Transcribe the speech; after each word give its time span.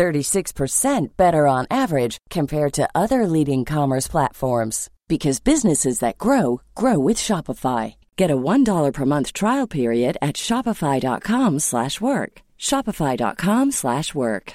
36% 0.00 1.16
better 1.18 1.46
on 1.46 1.66
average 1.70 2.16
compared 2.30 2.72
to 2.72 2.88
other 2.94 3.26
leading 3.26 3.66
commerce 3.66 4.08
platforms 4.08 4.88
because 5.08 5.40
businesses 5.40 5.98
that 5.98 6.16
grow 6.16 6.62
grow 6.74 6.98
with 6.98 7.18
Shopify. 7.18 7.96
Get 8.16 8.30
a 8.30 8.36
$1 8.36 8.92
per 8.94 9.04
month 9.04 9.34
trial 9.34 9.66
period 9.66 10.16
at 10.22 10.36
shopify.com/work. 10.36 12.32
shopify.com/work. 12.58 14.52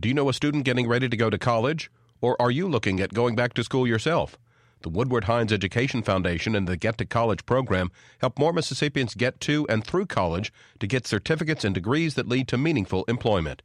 Do 0.00 0.08
you 0.08 0.14
know 0.14 0.28
a 0.28 0.34
student 0.34 0.64
getting 0.64 0.88
ready 0.88 1.08
to 1.08 1.16
go 1.16 1.30
to 1.30 1.38
college 1.38 1.90
or 2.20 2.34
are 2.42 2.50
you 2.50 2.68
looking 2.68 3.00
at 3.00 3.14
going 3.14 3.36
back 3.36 3.54
to 3.54 3.62
school 3.62 3.86
yourself? 3.86 4.36
The 4.84 4.90
Woodward 4.90 5.24
Hines 5.24 5.50
Education 5.50 6.02
Foundation 6.02 6.54
and 6.54 6.68
the 6.68 6.76
Get 6.76 6.98
to 6.98 7.06
College 7.06 7.46
program 7.46 7.90
help 8.18 8.38
more 8.38 8.52
Mississippians 8.52 9.14
get 9.14 9.40
to 9.40 9.66
and 9.70 9.82
through 9.82 10.04
college 10.04 10.52
to 10.78 10.86
get 10.86 11.06
certificates 11.06 11.64
and 11.64 11.74
degrees 11.74 12.16
that 12.16 12.28
lead 12.28 12.48
to 12.48 12.58
meaningful 12.58 13.04
employment. 13.08 13.62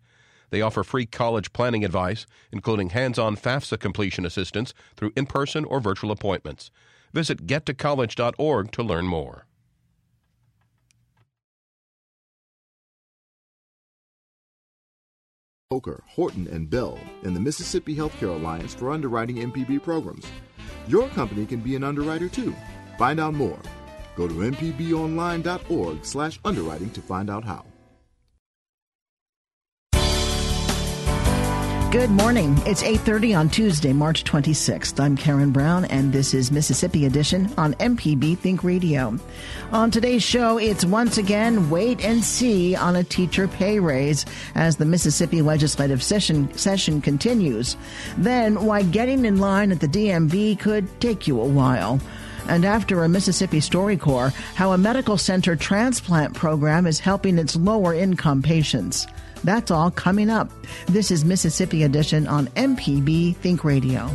They 0.50 0.62
offer 0.62 0.82
free 0.82 1.06
college 1.06 1.52
planning 1.52 1.84
advice, 1.84 2.26
including 2.54 2.92
hands 2.92 3.20
on 3.20 3.36
FAFSA 3.36 3.82
completion 3.82 4.26
assistance 4.26 4.74
through 4.96 5.12
in 5.18 5.26
person 5.26 5.66
or 5.66 5.82
virtual 5.82 6.12
appointments. 6.12 6.72
Visit 7.12 7.46
gettocollege.org 7.46 8.72
to 8.72 8.82
learn 8.82 9.06
more. 9.06 9.46
Coker, 15.70 16.02
Horton, 16.08 16.48
and 16.48 16.70
Bell 16.70 16.98
and 17.24 17.36
the 17.36 17.42
Mississippi 17.42 17.94
Healthcare 17.94 18.40
Alliance 18.40 18.74
for 18.74 18.90
underwriting 18.90 19.36
MPB 19.36 19.84
programs. 19.84 20.26
Your 20.90 21.08
company 21.10 21.46
can 21.46 21.60
be 21.60 21.76
an 21.76 21.84
underwriter 21.84 22.28
too. 22.28 22.56
Find 22.98 23.20
out 23.20 23.36
more. 23.36 23.60
Go 24.16 24.28
to 24.28 24.34
mpbonline.org/underwriting 24.34 26.90
to 26.90 27.02
find 27.02 27.30
out 27.30 27.44
how. 27.44 27.69
Good 31.92 32.12
morning. 32.12 32.56
It's 32.68 32.84
8:30 32.84 33.34
on 33.34 33.50
Tuesday, 33.50 33.94
March 33.94 34.24
26th. 34.24 35.00
I'm 35.00 35.18
Karen 35.18 35.50
Brown 35.50 35.86
and 35.86 36.14
this 36.14 36.36
is 36.36 36.52
Mississippi 36.52 37.08
Edition 37.08 37.52
on 37.58 37.74
MPB 37.80 38.38
Think 38.38 38.64
Radio. 38.64 39.18
On 39.72 39.90
today's 39.90 40.22
show, 40.22 40.60
it's 40.60 40.86
once 40.86 41.18
again 41.18 41.72
wait 41.72 42.06
and 42.06 42.24
see 42.24 42.76
on 42.76 42.96
a 42.96 43.04
teacher 43.04 43.48
pay 43.48 43.80
raise 43.80 44.28
as 44.54 44.76
the 44.76 44.86
Mississippi 44.86 45.42
legislative 45.42 46.04
session 46.04 46.56
session 46.56 47.02
continues. 47.02 47.76
Then 48.20 48.66
why 48.66 48.84
getting 48.84 49.26
in 49.26 49.40
line 49.40 49.72
at 49.72 49.80
the 49.80 49.88
DMV 49.88 50.60
could 50.60 50.88
take 51.02 51.28
you 51.28 51.42
a 51.42 51.46
while 51.46 52.00
and 52.48 52.66
after 52.66 53.04
a 53.04 53.10
Mississippi 53.10 53.60
StoryCorps, 53.60 54.34
how 54.54 54.74
a 54.74 54.78
medical 54.78 55.18
center 55.18 55.56
transplant 55.56 56.36
program 56.36 56.86
is 56.86 57.00
helping 57.00 57.40
its 57.40 57.56
lower 57.56 57.96
income 57.96 58.44
patients. 58.44 59.08
That's 59.44 59.72
all 59.72 59.92
coming 59.92 60.30
up. 60.30 60.50
This 60.88 61.12
is 61.12 61.26
Mississippi 61.26 61.84
Edition 61.84 62.28
on 62.28 62.48
MPB 62.50 63.36
Think 63.38 63.64
Radio. 63.64 64.10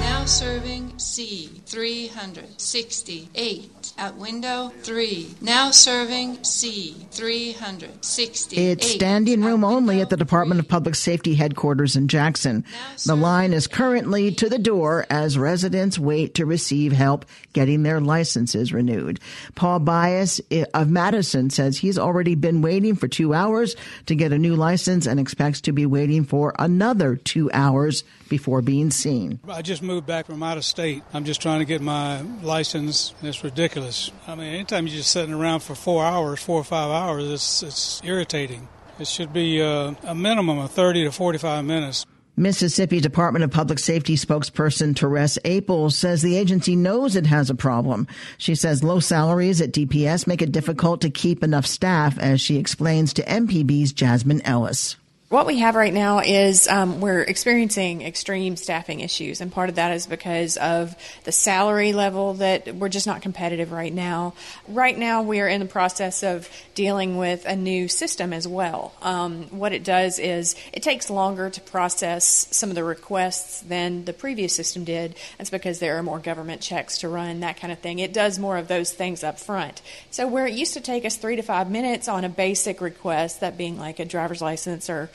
Now 0.00 0.24
serving 0.24 0.98
C 0.98 1.46
368 1.66 3.81
at 3.98 4.16
window 4.16 4.72
3. 4.82 5.34
Now 5.40 5.70
serving 5.70 6.42
C 6.44 7.06
368. 7.10 8.58
It's 8.58 8.90
standing 8.90 9.42
room 9.42 9.64
only 9.64 10.00
at 10.00 10.10
the 10.10 10.16
Department 10.16 10.60
of 10.60 10.68
Public 10.68 10.94
Safety 10.94 11.34
headquarters 11.34 11.96
in 11.96 12.08
Jackson. 12.08 12.64
The 13.06 13.16
line 13.16 13.52
is 13.52 13.66
currently 13.66 14.32
to 14.32 14.48
the 14.48 14.58
door 14.58 15.06
as 15.10 15.38
residents 15.38 15.98
wait 15.98 16.34
to 16.34 16.46
receive 16.46 16.92
help 16.92 17.24
getting 17.52 17.82
their 17.82 18.00
licenses 18.00 18.72
renewed. 18.72 19.20
Paul 19.54 19.80
Bias 19.80 20.40
eh, 20.50 20.64
of 20.74 20.88
Madison 20.88 21.50
says 21.50 21.78
he's 21.78 21.98
already 21.98 22.34
been 22.34 22.62
waiting 22.62 22.94
for 22.94 23.08
two 23.08 23.34
hours 23.34 23.76
to 24.06 24.14
get 24.14 24.32
a 24.32 24.38
new 24.38 24.56
license 24.56 25.06
and 25.06 25.20
expects 25.20 25.60
to 25.62 25.72
be 25.72 25.86
waiting 25.86 26.24
for 26.24 26.54
another 26.58 27.16
two 27.16 27.50
hours 27.52 28.04
before 28.32 28.62
being 28.62 28.90
seen. 28.90 29.38
I 29.46 29.60
just 29.60 29.82
moved 29.82 30.06
back 30.06 30.24
from 30.24 30.42
out 30.42 30.56
of 30.56 30.64
state. 30.64 31.02
I'm 31.12 31.26
just 31.26 31.42
trying 31.42 31.58
to 31.58 31.66
get 31.66 31.82
my 31.82 32.22
license. 32.40 33.14
It's 33.22 33.44
ridiculous. 33.44 34.10
I 34.26 34.34
mean, 34.34 34.46
anytime 34.46 34.86
you're 34.86 34.96
just 34.96 35.10
sitting 35.10 35.34
around 35.34 35.60
for 35.60 35.74
four 35.74 36.02
hours, 36.02 36.42
four 36.42 36.58
or 36.58 36.64
five 36.64 36.90
hours, 36.90 37.30
it's, 37.30 37.62
it's 37.62 38.00
irritating. 38.02 38.68
It 38.98 39.06
should 39.06 39.34
be 39.34 39.60
uh, 39.60 39.92
a 40.04 40.14
minimum 40.14 40.60
of 40.60 40.70
30 40.70 41.04
to 41.04 41.12
45 41.12 41.62
minutes. 41.66 42.06
Mississippi 42.38 43.00
Department 43.00 43.44
of 43.44 43.50
Public 43.50 43.78
Safety 43.78 44.16
spokesperson 44.16 44.98
Therese 44.98 45.36
Apel 45.44 45.92
says 45.92 46.22
the 46.22 46.38
agency 46.38 46.74
knows 46.74 47.14
it 47.14 47.26
has 47.26 47.50
a 47.50 47.54
problem. 47.54 48.06
She 48.38 48.54
says 48.54 48.82
low 48.82 49.00
salaries 49.00 49.60
at 49.60 49.72
DPS 49.72 50.26
make 50.26 50.40
it 50.40 50.52
difficult 50.52 51.02
to 51.02 51.10
keep 51.10 51.44
enough 51.44 51.66
staff, 51.66 52.18
as 52.18 52.40
she 52.40 52.56
explains 52.56 53.12
to 53.12 53.22
MPB's 53.24 53.92
Jasmine 53.92 54.40
Ellis. 54.46 54.96
What 55.32 55.46
we 55.46 55.60
have 55.60 55.76
right 55.76 55.94
now 55.94 56.18
is 56.18 56.68
um, 56.68 57.00
we're 57.00 57.22
experiencing 57.22 58.02
extreme 58.02 58.54
staffing 58.54 59.00
issues, 59.00 59.40
and 59.40 59.50
part 59.50 59.70
of 59.70 59.76
that 59.76 59.90
is 59.92 60.06
because 60.06 60.58
of 60.58 60.94
the 61.24 61.32
salary 61.32 61.94
level 61.94 62.34
that 62.34 62.74
we're 62.74 62.90
just 62.90 63.06
not 63.06 63.22
competitive 63.22 63.72
right 63.72 63.94
now. 63.94 64.34
Right 64.68 64.98
now, 64.98 65.22
we 65.22 65.40
are 65.40 65.48
in 65.48 65.60
the 65.60 65.66
process 65.66 66.22
of 66.22 66.50
dealing 66.74 67.16
with 67.16 67.46
a 67.46 67.56
new 67.56 67.88
system 67.88 68.34
as 68.34 68.46
well. 68.46 68.92
Um, 69.00 69.44
what 69.44 69.72
it 69.72 69.84
does 69.84 70.18
is 70.18 70.54
it 70.70 70.82
takes 70.82 71.08
longer 71.08 71.48
to 71.48 71.60
process 71.62 72.46
some 72.50 72.68
of 72.68 72.74
the 72.74 72.84
requests 72.84 73.60
than 73.62 74.04
the 74.04 74.12
previous 74.12 74.54
system 74.54 74.84
did. 74.84 75.14
That's 75.38 75.48
because 75.48 75.78
there 75.78 75.96
are 75.96 76.02
more 76.02 76.18
government 76.18 76.60
checks 76.60 76.98
to 76.98 77.08
run, 77.08 77.40
that 77.40 77.56
kind 77.56 77.72
of 77.72 77.78
thing. 77.78 78.00
It 78.00 78.12
does 78.12 78.38
more 78.38 78.58
of 78.58 78.68
those 78.68 78.92
things 78.92 79.24
up 79.24 79.40
front. 79.40 79.80
So, 80.10 80.28
where 80.28 80.46
it 80.46 80.52
used 80.52 80.74
to 80.74 80.82
take 80.82 81.06
us 81.06 81.16
three 81.16 81.36
to 81.36 81.42
five 81.42 81.70
minutes 81.70 82.06
on 82.06 82.22
a 82.22 82.28
basic 82.28 82.82
request, 82.82 83.40
that 83.40 83.56
being 83.56 83.78
like 83.78 83.98
a 83.98 84.04
driver's 84.04 84.42
license 84.42 84.90
or 84.90 85.08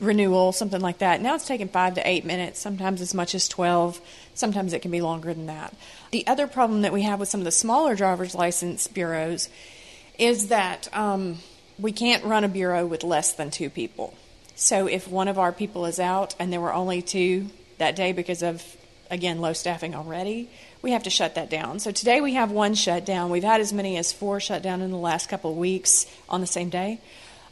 renewal, 0.00 0.52
something 0.52 0.80
like 0.80 0.98
that. 0.98 1.20
Now 1.20 1.34
it's 1.34 1.46
taking 1.46 1.68
five 1.68 1.94
to 1.94 2.08
eight 2.08 2.24
minutes, 2.24 2.60
sometimes 2.60 3.00
as 3.00 3.14
much 3.14 3.34
as 3.34 3.48
12. 3.48 4.00
Sometimes 4.34 4.72
it 4.72 4.82
can 4.82 4.90
be 4.90 5.00
longer 5.00 5.32
than 5.34 5.46
that. 5.46 5.74
The 6.10 6.26
other 6.26 6.46
problem 6.46 6.82
that 6.82 6.92
we 6.92 7.02
have 7.02 7.20
with 7.20 7.28
some 7.28 7.40
of 7.40 7.44
the 7.44 7.50
smaller 7.50 7.94
driver's 7.94 8.34
license 8.34 8.86
bureaus 8.86 9.48
is 10.18 10.48
that 10.48 10.88
um, 10.96 11.38
we 11.78 11.92
can't 11.92 12.24
run 12.24 12.44
a 12.44 12.48
bureau 12.48 12.86
with 12.86 13.04
less 13.04 13.32
than 13.32 13.50
two 13.50 13.70
people. 13.70 14.14
So 14.56 14.88
if 14.88 15.06
one 15.06 15.28
of 15.28 15.38
our 15.38 15.52
people 15.52 15.86
is 15.86 16.00
out 16.00 16.34
and 16.38 16.52
there 16.52 16.60
were 16.60 16.74
only 16.74 17.02
two 17.02 17.50
that 17.78 17.94
day 17.94 18.12
because 18.12 18.42
of, 18.42 18.64
again, 19.10 19.40
low 19.40 19.52
staffing 19.52 19.94
already, 19.94 20.50
we 20.82 20.90
have 20.92 21.04
to 21.04 21.10
shut 21.10 21.36
that 21.36 21.50
down. 21.50 21.78
So 21.78 21.90
today 21.90 22.20
we 22.20 22.34
have 22.34 22.50
one 22.50 22.74
shut 22.74 23.04
down. 23.04 23.30
We've 23.30 23.44
had 23.44 23.60
as 23.60 23.72
many 23.72 23.96
as 23.96 24.12
four 24.12 24.40
shut 24.40 24.62
down 24.62 24.80
in 24.80 24.90
the 24.90 24.96
last 24.96 25.28
couple 25.28 25.52
of 25.52 25.56
weeks 25.56 26.06
on 26.28 26.40
the 26.40 26.46
same 26.46 26.70
day. 26.70 27.00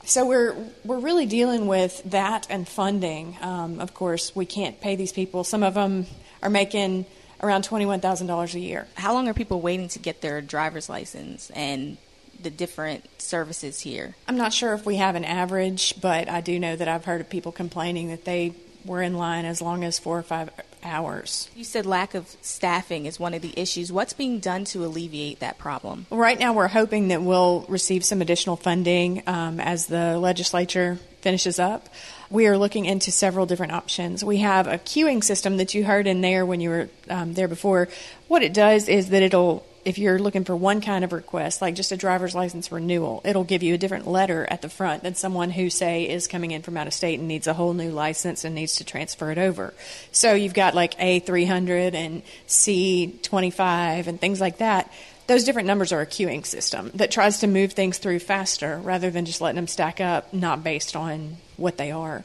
So 0.06 0.24
we're 0.24 0.54
we're 0.84 1.00
really 1.00 1.26
dealing 1.26 1.66
with 1.66 2.00
that 2.12 2.46
and 2.48 2.66
funding. 2.66 3.36
Um, 3.40 3.80
of 3.80 3.92
course, 3.92 4.36
we 4.36 4.46
can't 4.46 4.80
pay 4.80 4.94
these 4.94 5.10
people. 5.10 5.42
Some 5.42 5.64
of 5.64 5.74
them 5.74 6.06
are 6.44 6.48
making 6.48 7.06
around 7.42 7.64
twenty 7.64 7.86
one 7.86 7.98
thousand 7.98 8.28
dollars 8.28 8.54
a 8.54 8.60
year. 8.60 8.86
How 8.94 9.14
long 9.14 9.28
are 9.28 9.34
people 9.34 9.60
waiting 9.60 9.88
to 9.88 9.98
get 9.98 10.20
their 10.20 10.41
driver's 10.41 10.88
license 10.88 11.50
and 11.50 11.97
the 12.41 12.50
different 12.50 13.20
services 13.20 13.80
here? 13.80 14.14
I'm 14.28 14.36
not 14.36 14.53
sure 14.53 14.74
if 14.74 14.86
we 14.86 14.94
have 14.97 15.16
an 15.16 15.24
average, 15.24 16.00
but 16.00 16.28
I 16.28 16.41
do 16.41 16.60
know 16.60 16.76
that 16.76 16.86
I've 16.86 17.04
heard 17.04 17.20
of 17.20 17.28
people 17.28 17.50
complaining 17.50 18.10
that 18.10 18.24
they 18.24 18.54
were 18.86 19.03
in 19.03 19.16
line 19.16 19.44
as 19.44 19.60
long 19.60 19.84
as 19.84 19.98
four 19.98 20.18
or 20.18 20.22
five 20.22 20.50
hours. 20.83 21.50
You 21.56 21.65
said 21.65 21.84
lack 21.86 22.15
of 22.15 22.34
staffing 22.41 23.06
is 23.06 23.18
one 23.18 23.34
of 23.34 23.42
the 23.42 23.53
issues. 23.59 23.92
What's 23.92 24.12
being 24.12 24.38
done 24.38 24.65
to 24.66 24.84
alleviate 24.84 25.41
that 25.41 25.59
problem? 25.59 26.06
Right 26.10 26.38
now, 26.38 26.53
we're 26.53 26.68
hoping 26.68 27.09
that 27.09 27.22
we'll 27.22 27.66
receive 27.68 28.04
some 28.04 28.22
additional 28.22 28.56
funding 28.56 29.22
um, 29.27 29.60
as 29.60 29.86
the 29.86 30.18
legislature 30.18 30.98
finishes 31.21 31.59
up. 31.59 31.88
we 32.30 32.47
are 32.47 32.56
looking 32.56 32.84
into 32.84 33.10
several 33.10 33.47
different 33.47 33.72
options. 33.72 34.24
We 34.24 34.38
have 34.38 34.68
a 34.68 34.78
queuing 34.78 35.24
system 35.24 35.56
that 35.56 35.74
you 35.74 35.84
heard 35.84 36.06
in 36.06 36.21
there 36.21 36.47
when 36.47 36.60
you 36.60 36.71
were 36.71 36.88
um, 37.10 37.34
there 37.34 37.48
before. 37.48 37.88
What 38.28 38.42
it 38.42 38.54
does 38.54 38.88
is 38.88 39.10
that 39.10 39.22
it'll 39.22 39.66
if 39.86 39.98
you're 39.98 40.18
looking 40.18 40.42
for 40.42 40.56
one 40.56 40.80
kind 40.80 41.04
of 41.04 41.12
request, 41.12 41.62
like 41.62 41.77
just 41.77 41.92
a 41.92 41.97
driver's 41.97 42.34
license 42.34 42.72
renewal, 42.72 43.22
it'll 43.24 43.44
give 43.44 43.62
you 43.62 43.72
a 43.72 43.78
different 43.78 44.09
letter 44.09 44.44
at 44.50 44.60
the 44.60 44.68
front 44.68 45.04
than 45.04 45.15
someone 45.15 45.48
who, 45.48 45.71
say, 45.71 46.09
is 46.09 46.27
coming 46.27 46.50
in 46.50 46.62
from 46.62 46.77
out 46.77 46.88
of 46.88 46.92
state 46.92 47.21
and 47.21 47.28
needs 47.28 47.47
a 47.47 47.54
whole 47.54 47.72
new 47.72 47.92
license 47.92 48.44
and 48.44 48.53
needs 48.53 48.74
to 48.77 48.84
transfer 48.84 49.30
it 49.30 49.38
over. 49.38 49.72
So 50.10 50.34
you've 50.34 50.54
got 50.54 50.74
like 50.74 50.98
A300 50.98 51.94
and 51.94 52.24
C25 52.48 54.09
and 54.09 54.21
things 54.21 54.41
like 54.41 54.59
that. 54.59 54.92
Those 55.28 55.44
different 55.44 55.68
numbers 55.68 55.92
are 55.92 56.00
a 56.00 56.06
queuing 56.06 56.44
system 56.44 56.91
that 56.94 57.12
tries 57.12 57.38
to 57.41 57.47
move 57.47 57.72
things 57.72 57.98
through 57.98 58.18
faster 58.18 58.78
rather 58.78 59.10
than 59.12 59.24
just 59.24 59.41
letting 59.41 59.56
them 59.56 59.68
stack 59.68 60.00
up, 60.00 60.34
not 60.34 60.65
based 60.65 60.97
on 60.97 61.36
what 61.56 61.78
they 61.78 61.92
are. 61.92 62.24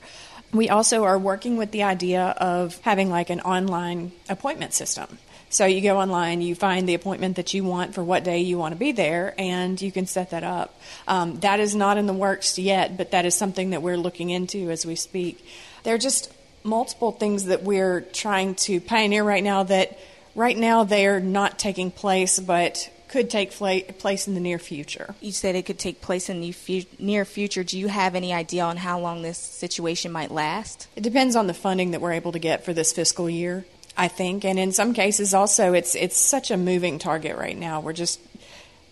We 0.51 0.69
also 0.69 1.03
are 1.03 1.17
working 1.19 1.57
with 1.57 1.69
the 1.69 1.83
idea 1.83 2.23
of 2.23 2.79
having 2.79 3.11
like 3.11 3.29
an 3.29 3.41
online 3.41 4.13
appointment 4.29 4.73
system 4.73 5.19
so 5.51 5.65
you 5.65 5.81
go 5.81 5.99
online, 5.99 6.41
you 6.41 6.55
find 6.55 6.87
the 6.87 6.93
appointment 6.93 7.35
that 7.35 7.53
you 7.53 7.63
want 7.63 7.93
for 7.93 8.03
what 8.03 8.23
day 8.23 8.39
you 8.39 8.57
want 8.57 8.73
to 8.73 8.79
be 8.79 8.93
there, 8.93 9.35
and 9.37 9.79
you 9.81 9.91
can 9.91 10.07
set 10.07 10.31
that 10.31 10.43
up. 10.43 10.79
Um, 11.07 11.39
that 11.41 11.59
is 11.59 11.75
not 11.75 11.97
in 11.97 12.05
the 12.05 12.13
works 12.13 12.57
yet, 12.57 12.97
but 12.97 13.11
that 13.11 13.25
is 13.25 13.35
something 13.35 13.71
that 13.71 13.81
we're 13.81 13.97
looking 13.97 14.29
into 14.29 14.71
as 14.71 14.85
we 14.85 14.95
speak. 14.95 15.45
There 15.83 15.93
are 15.93 15.99
just 15.99 16.33
multiple 16.63 17.11
things 17.11 17.45
that 17.45 17.63
we're 17.63 18.01
trying 18.01 18.55
to 18.55 18.79
pioneer 18.79 19.23
right 19.23 19.43
now 19.43 19.63
that 19.63 19.99
right 20.35 20.57
now 20.57 20.85
they're 20.85 21.19
not 21.19 21.59
taking 21.59 21.91
place, 21.91 22.39
but 22.39 22.89
could 23.09 23.29
take 23.29 23.51
place 23.51 24.27
in 24.29 24.35
the 24.35 24.39
near 24.39 24.57
future. 24.57 25.13
You 25.19 25.33
said 25.33 25.55
it 25.55 25.65
could 25.65 25.79
take 25.79 25.99
place 25.99 26.29
in 26.29 26.39
the 26.39 26.87
near 26.97 27.25
future. 27.25 27.61
Do 27.61 27.77
you 27.77 27.89
have 27.89 28.15
any 28.15 28.33
idea 28.33 28.63
on 28.63 28.77
how 28.77 28.99
long 28.99 29.21
this 29.21 29.37
situation 29.37 30.13
might 30.13 30.31
last? 30.31 30.87
It 30.95 31.03
depends 31.03 31.35
on 31.35 31.47
the 31.47 31.53
funding 31.53 31.91
that 31.91 31.99
we're 31.99 32.13
able 32.13 32.31
to 32.31 32.39
get 32.39 32.63
for 32.63 32.71
this 32.71 32.93
fiscal 32.93 33.29
year. 33.29 33.65
I 33.97 34.07
think, 34.07 34.45
and 34.45 34.57
in 34.57 34.71
some 34.71 34.93
cases 34.93 35.33
also, 35.33 35.73
it's 35.73 35.95
it's 35.95 36.17
such 36.17 36.51
a 36.51 36.57
moving 36.57 36.99
target 36.99 37.37
right 37.37 37.57
now. 37.57 37.81
We're 37.81 37.93
just 37.93 38.19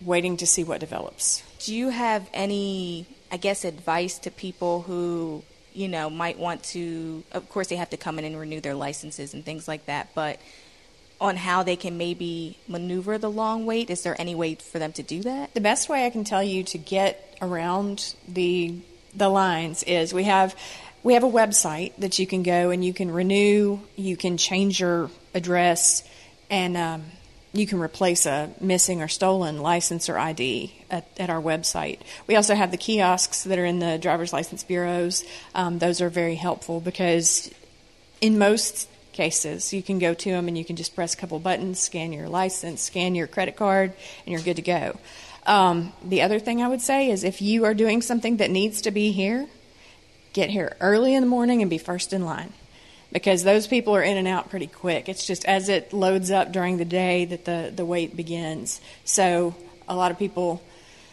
waiting 0.00 0.36
to 0.38 0.46
see 0.46 0.64
what 0.64 0.80
develops. 0.80 1.42
Do 1.60 1.74
you 1.74 1.88
have 1.88 2.28
any, 2.32 3.06
I 3.30 3.36
guess, 3.36 3.64
advice 3.64 4.18
to 4.20 4.30
people 4.30 4.82
who 4.82 5.42
you 5.72 5.88
know 5.88 6.10
might 6.10 6.38
want 6.38 6.62
to? 6.64 7.24
Of 7.32 7.48
course, 7.48 7.68
they 7.68 7.76
have 7.76 7.90
to 7.90 7.96
come 7.96 8.18
in 8.18 8.24
and 8.24 8.38
renew 8.38 8.60
their 8.60 8.74
licenses 8.74 9.34
and 9.34 9.44
things 9.44 9.66
like 9.66 9.86
that, 9.86 10.10
but 10.14 10.38
on 11.20 11.36
how 11.36 11.62
they 11.62 11.76
can 11.76 11.98
maybe 11.98 12.58
maneuver 12.66 13.18
the 13.18 13.30
long 13.30 13.66
wait? 13.66 13.90
Is 13.90 14.02
there 14.02 14.18
any 14.18 14.34
way 14.34 14.54
for 14.54 14.78
them 14.78 14.92
to 14.94 15.02
do 15.02 15.22
that? 15.22 15.52
The 15.52 15.60
best 15.60 15.88
way 15.88 16.06
I 16.06 16.10
can 16.10 16.24
tell 16.24 16.42
you 16.42 16.62
to 16.64 16.78
get 16.78 17.36
around 17.42 18.14
the 18.26 18.76
the 19.14 19.28
lines 19.28 19.82
is 19.82 20.14
we 20.14 20.24
have 20.24 20.54
we 21.02 21.14
have 21.14 21.24
a 21.24 21.30
website 21.30 21.94
that 21.96 22.18
you 22.18 22.26
can 22.26 22.42
go 22.42 22.70
and 22.70 22.84
you 22.84 22.92
can 22.92 23.10
renew, 23.10 23.80
you 23.96 24.16
can 24.16 24.36
change 24.36 24.80
your 24.80 25.10
address, 25.34 26.06
and 26.50 26.76
um, 26.76 27.04
you 27.52 27.66
can 27.66 27.80
replace 27.80 28.26
a 28.26 28.50
missing 28.60 29.02
or 29.02 29.08
stolen 29.08 29.60
license 29.60 30.08
or 30.08 30.18
ID 30.18 30.72
at, 30.90 31.08
at, 31.18 31.30
our 31.30 31.40
website. 31.40 32.00
We 32.26 32.36
also 32.36 32.54
have 32.54 32.70
the 32.70 32.76
kiosks 32.76 33.44
that 33.44 33.58
are 33.58 33.64
in 33.64 33.78
the 33.78 33.98
driver's 33.98 34.32
license 34.32 34.62
bureaus. 34.62 35.24
Um, 35.54 35.78
those 35.78 36.00
are 36.00 36.10
very 36.10 36.36
helpful 36.36 36.80
because 36.80 37.50
in 38.20 38.38
most 38.38 38.88
cases, 39.12 39.72
you 39.72 39.82
can 39.82 39.98
go 39.98 40.14
to 40.14 40.30
them 40.30 40.48
and 40.48 40.56
you 40.56 40.64
can 40.64 40.76
just 40.76 40.94
press 40.94 41.14
a 41.14 41.16
couple 41.16 41.38
buttons, 41.38 41.80
scan 41.80 42.12
your 42.12 42.28
license, 42.28 42.82
scan 42.82 43.14
your 43.14 43.26
credit 43.26 43.56
card, 43.56 43.92
and 44.24 44.32
you're 44.32 44.42
good 44.42 44.56
to 44.56 44.62
go. 44.62 44.98
Um, 45.46 45.92
the 46.04 46.22
other 46.22 46.38
thing 46.38 46.62
I 46.62 46.68
would 46.68 46.82
say 46.82 47.10
is 47.10 47.24
if 47.24 47.42
you 47.42 47.64
are 47.64 47.74
doing 47.74 48.02
something 48.02 48.36
that 48.36 48.50
needs 48.50 48.82
to 48.82 48.90
be 48.90 49.10
here, 49.10 49.48
get 50.32 50.50
here 50.50 50.76
early 50.80 51.14
in 51.14 51.22
the 51.22 51.28
morning 51.28 51.60
and 51.60 51.70
be 51.70 51.78
first 51.78 52.12
in 52.12 52.24
line 52.24 52.52
because 53.12 53.42
those 53.42 53.66
people 53.66 53.94
are 53.94 54.02
in 54.02 54.16
and 54.16 54.28
out 54.28 54.50
pretty 54.50 54.66
quick. 54.66 55.08
It's 55.08 55.26
just 55.26 55.44
as 55.44 55.68
it 55.68 55.92
loads 55.92 56.30
up 56.30 56.52
during 56.52 56.76
the 56.76 56.84
day 56.84 57.24
that 57.26 57.44
the, 57.44 57.72
the 57.74 57.84
wait 57.84 58.16
begins. 58.16 58.80
So 59.04 59.54
a 59.88 59.94
lot 59.94 60.10
of 60.10 60.18
people 60.18 60.62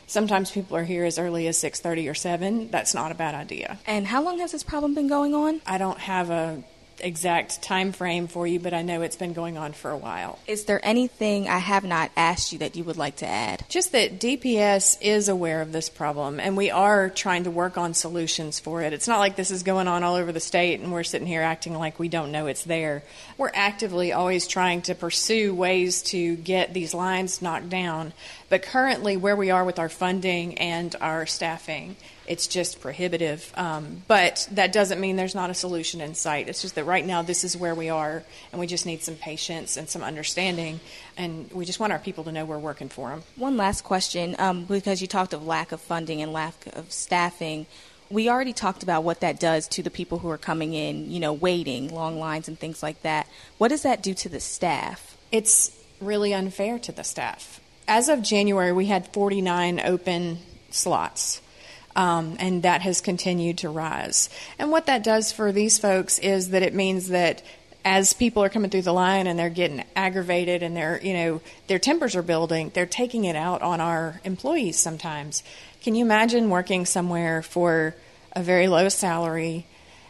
sometimes 0.08 0.52
people 0.52 0.78
are 0.78 0.84
here 0.84 1.06
as 1.06 1.20
early 1.20 1.48
as 1.48 1.58
6:30 1.58 2.10
or 2.10 2.14
7. 2.14 2.70
That's 2.70 2.94
not 2.94 3.12
a 3.12 3.16
bad 3.16 3.36
idea. 3.36 3.78
And 3.86 4.08
how 4.08 4.24
long 4.24 4.40
has 4.40 4.52
this 4.52 4.64
problem 4.64 4.96
been 4.96 5.08
going 5.08 5.36
on? 5.36 5.62
I 5.66 5.78
don't 5.78 6.00
have 6.00 6.30
a 6.30 6.64
exact 7.00 7.62
time 7.62 7.92
frame 7.92 8.28
for 8.28 8.48
you, 8.48 8.60
but 8.60 8.74
I 8.74 8.82
know 8.82 9.02
it's 9.02 9.16
been 9.16 9.34
going 9.34 9.58
on 9.58 9.74
for 9.74 9.92
a 9.92 9.98
while. 9.98 10.40
Is 10.48 10.66
there 10.66 10.80
anything 10.84 11.48
I 11.48 11.60
have 11.60 11.84
not 11.84 12.12
asked 12.16 12.54
you 12.54 12.60
that 12.60 12.76
you 12.76 12.84
would 12.84 12.98
like 12.98 13.18
to 13.18 13.28
add? 13.28 13.64
Just 13.70 13.92
that 13.92 14.20
DPS 14.20 14.98
is 15.02 15.30
aware 15.30 15.62
of 15.62 15.72
this 15.72 15.90
problem, 15.90 16.40
and 16.40 16.58
we 16.58 16.72
are 16.72 17.10
trying 17.10 17.44
to 17.44 17.52
work 17.52 17.78
on 17.78 17.94
solutions 17.94 18.60
for 18.60 18.82
it. 18.82 18.94
It's 18.94 19.08
not 19.08 19.20
like 19.20 19.36
this 19.36 19.52
is 19.52 19.64
going 19.64 19.88
on 19.88 20.04
all 20.04 20.16
over 20.16 20.32
the 20.32 20.40
state 20.40 20.80
and 20.80 20.92
we're 20.92 21.04
sitting 21.04 21.28
here 21.28 21.42
acting 21.42 21.78
like 21.78 22.00
we 22.00 22.10
don't 22.10 22.32
know 22.32 22.48
it's 22.48 22.64
there. 22.64 23.04
We're 23.38 23.52
actively 23.54 24.14
always 24.14 24.48
trying 24.48 24.82
to 24.84 24.96
pursue 24.96 25.54
ways 25.54 26.02
to 26.04 26.36
get 26.36 26.74
these 26.74 26.94
lines 26.94 27.42
knocked 27.42 27.70
down, 27.70 28.14
but 28.50 28.62
currently, 28.62 29.18
where 29.18 29.36
we 29.36 29.52
are 29.52 29.66
with 29.66 29.78
our 29.78 29.90
funding 29.90 30.58
and 30.58 30.96
our 31.02 31.26
staffing, 31.26 31.98
it's 32.28 32.48
just 32.48 32.80
prohibitive. 32.80 33.52
Um, 33.56 34.04
but 34.08 34.48
that 34.52 34.72
doesn't 34.72 35.02
mean 35.02 35.18
there's 35.18 35.36
not 35.36 35.50
a 35.50 35.54
solution 35.54 36.00
in 36.00 36.16
sight. 36.16 36.48
It's 36.48 36.62
just 36.62 36.76
that 36.76 36.86
right 36.86 37.06
now 37.06 37.22
this 37.22 37.44
is 37.44 37.58
where 37.58 37.76
we 37.76 37.90
are, 37.90 38.24
and 38.52 38.60
we 38.60 38.68
just 38.68 38.86
need 38.86 39.02
some 39.04 39.16
patience 39.16 39.76
and 39.76 39.90
some 39.90 40.02
understanding, 40.02 40.80
and 41.18 41.52
we 41.52 41.66
just 41.66 41.80
want 41.80 41.92
our 41.92 42.00
people 42.00 42.24
to 42.26 42.32
know 42.32 42.46
we're 42.46 42.58
working 42.58 42.88
for 42.88 43.10
them. 43.10 43.24
One 43.36 43.58
last 43.58 43.84
question, 43.84 44.36
um, 44.40 44.64
because 44.64 45.02
you 45.02 45.08
talked 45.08 45.34
of 45.34 45.46
lack 45.46 45.74
of 45.74 45.82
funding 45.82 46.22
and 46.22 46.32
lack 46.32 46.68
of 46.74 46.92
staffing. 46.92 47.66
We 48.10 48.30
already 48.30 48.54
talked 48.54 48.84
about 48.84 49.04
what 49.04 49.20
that 49.20 49.42
does 49.42 49.68
to 49.70 49.84
the 49.84 49.90
people 49.90 50.20
who 50.20 50.30
are 50.30 50.38
coming 50.38 50.74
in, 50.74 51.12
you 51.12 51.20
know, 51.20 51.34
waiting, 51.34 51.94
long 51.94 52.18
lines 52.18 52.48
and 52.48 52.58
things 52.58 52.82
like 52.82 53.02
that. 53.02 53.28
What 53.58 53.68
does 53.68 53.82
that 53.84 54.02
do 54.02 54.14
to 54.14 54.30
the 54.30 54.40
staff? 54.40 55.18
It's 55.34 55.78
really 56.00 56.34
unfair 56.34 56.80
to 56.80 56.94
the 56.94 57.04
staff. 57.04 57.60
As 57.88 58.10
of 58.10 58.22
January, 58.22 58.72
we 58.72 58.88
had 58.88 59.14
49 59.14 59.80
open 59.80 60.40
slots 60.70 61.42
um, 61.98 62.38
and 62.40 62.62
that 62.62 62.84
has 62.84 63.02
continued 63.02 63.58
to 63.58 63.70
rise. 63.70 64.30
And 64.60 64.70
what 64.70 64.86
that 64.86 65.04
does 65.04 65.32
for 65.32 65.52
these 65.52 65.80
folks 65.80 66.20
is 66.20 66.52
that 66.52 66.62
it 66.62 66.74
means 66.74 67.10
that 67.10 67.42
as 67.84 68.14
people 68.14 68.44
are 68.44 68.50
coming 68.50 68.70
through 68.70 68.84
the 68.84 68.94
line 68.94 69.26
and 69.26 69.40
they're 69.40 69.50
getting 69.50 69.84
aggravated 69.96 70.62
and 70.62 70.76
their 70.76 71.02
you 71.02 71.14
know 71.14 71.42
their 71.68 71.80
tempers 71.80 72.16
are 72.16 72.22
building, 72.22 72.72
they're 72.74 72.86
taking 72.86 73.26
it 73.26 73.36
out 73.36 73.62
on 73.64 73.82
our 73.82 74.22
employees 74.24 74.78
sometimes. 74.78 75.42
Can 75.82 75.96
you 75.96 76.06
imagine 76.06 76.50
working 76.50 76.86
somewhere 76.86 77.42
for 77.42 77.96
a 78.34 78.44
very 78.44 78.68
low 78.68 78.90
salary 78.90 79.66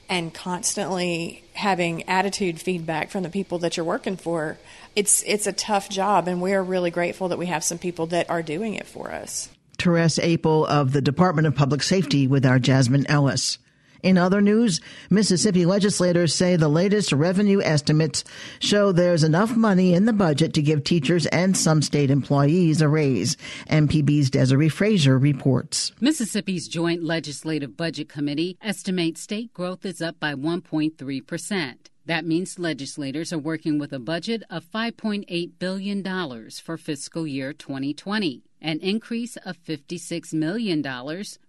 and 0.09 0.33
constantly 0.33 1.43
having 1.57 2.07
attitude 2.07 2.59
feedback 2.59 3.09
from 3.09 3.23
the 3.23 3.29
people 3.29 3.59
that 3.59 3.77
you're 3.77 3.85
working 3.85 4.17
for? 4.17 4.57
It's 4.95 5.23
it's 5.27 5.47
a 5.47 5.53
tough 5.53 5.89
job 5.89 6.27
and 6.27 6.41
we 6.41 6.53
are 6.53 6.63
really 6.63 6.91
grateful 6.91 7.27
that 7.29 7.37
we 7.37 7.47
have 7.47 7.63
some 7.63 7.77
people 7.77 8.07
that 8.07 8.29
are 8.29 8.41
doing 8.41 8.73
it 8.75 8.87
for 8.87 9.11
us. 9.11 9.49
Therese 9.77 10.17
Apel 10.17 10.67
of 10.67 10.91
the 10.91 11.01
Department 11.01 11.47
of 11.47 11.55
Public 11.55 11.83
Safety 11.83 12.27
with 12.27 12.45
our 12.45 12.59
Jasmine 12.59 13.05
Ellis. 13.07 13.59
In 14.03 14.17
other 14.17 14.41
news, 14.41 14.81
Mississippi 15.09 15.65
legislators 15.65 16.33
say 16.33 16.55
the 16.55 16.69
latest 16.69 17.11
revenue 17.11 17.61
estimates 17.61 18.23
show 18.59 18.91
there's 18.91 19.23
enough 19.23 19.55
money 19.55 19.93
in 19.93 20.05
the 20.05 20.13
budget 20.13 20.53
to 20.53 20.61
give 20.61 20.83
teachers 20.83 21.25
and 21.27 21.57
some 21.57 21.81
state 21.81 22.11
employees 22.11 22.81
a 22.81 22.87
raise. 22.87 23.37
MPB's 23.69 24.29
Desiree 24.29 24.69
Frazier 24.69 25.17
reports. 25.17 25.91
Mississippi's 25.99 26.67
Joint 26.67 27.03
Legislative 27.03 27.75
Budget 27.75 28.09
Committee 28.09 28.57
estimates 28.61 29.21
state 29.21 29.53
growth 29.53 29.85
is 29.85 30.01
up 30.01 30.19
by 30.19 30.33
1.3 30.33 31.25
percent. 31.25 31.89
That 32.07 32.25
means 32.25 32.57
legislators 32.57 33.33
are 33.33 33.37
working 33.37 33.79
with 33.79 33.91
a 33.91 33.99
budget 33.99 34.43
of 34.49 34.63
$5.8 34.63 35.51
billion 35.59 36.49
for 36.51 36.77
fiscal 36.77 37.27
year 37.27 37.51
2020, 37.51 38.43
an 38.61 38.79
increase 38.79 39.35
of 39.35 39.61
$56 39.61 40.33
million 40.33 40.81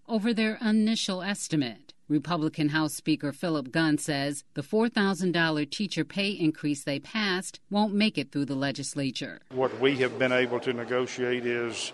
over 0.09 0.35
their 0.35 0.59
initial 0.61 1.23
estimate. 1.23 1.88
Republican 2.09 2.71
House 2.71 2.95
Speaker 2.95 3.33
Philip 3.33 3.71
Gunn 3.71 3.99
says 3.99 4.45
the 4.55 4.63
$4,000 4.63 5.71
teacher 5.71 6.05
pay 6.05 6.31
increase 6.31 6.85
they 6.85 6.99
passed 6.99 7.61
won't 7.71 7.93
make 7.93 8.17
it 8.17 8.33
through 8.33 8.47
the 8.47 8.55
legislature. 8.55 9.41
What 9.51 9.79
we 9.79 9.97
have 9.99 10.19
been 10.19 10.33
able 10.33 10.59
to 10.61 10.73
negotiate 10.73 11.45
is 11.45 11.93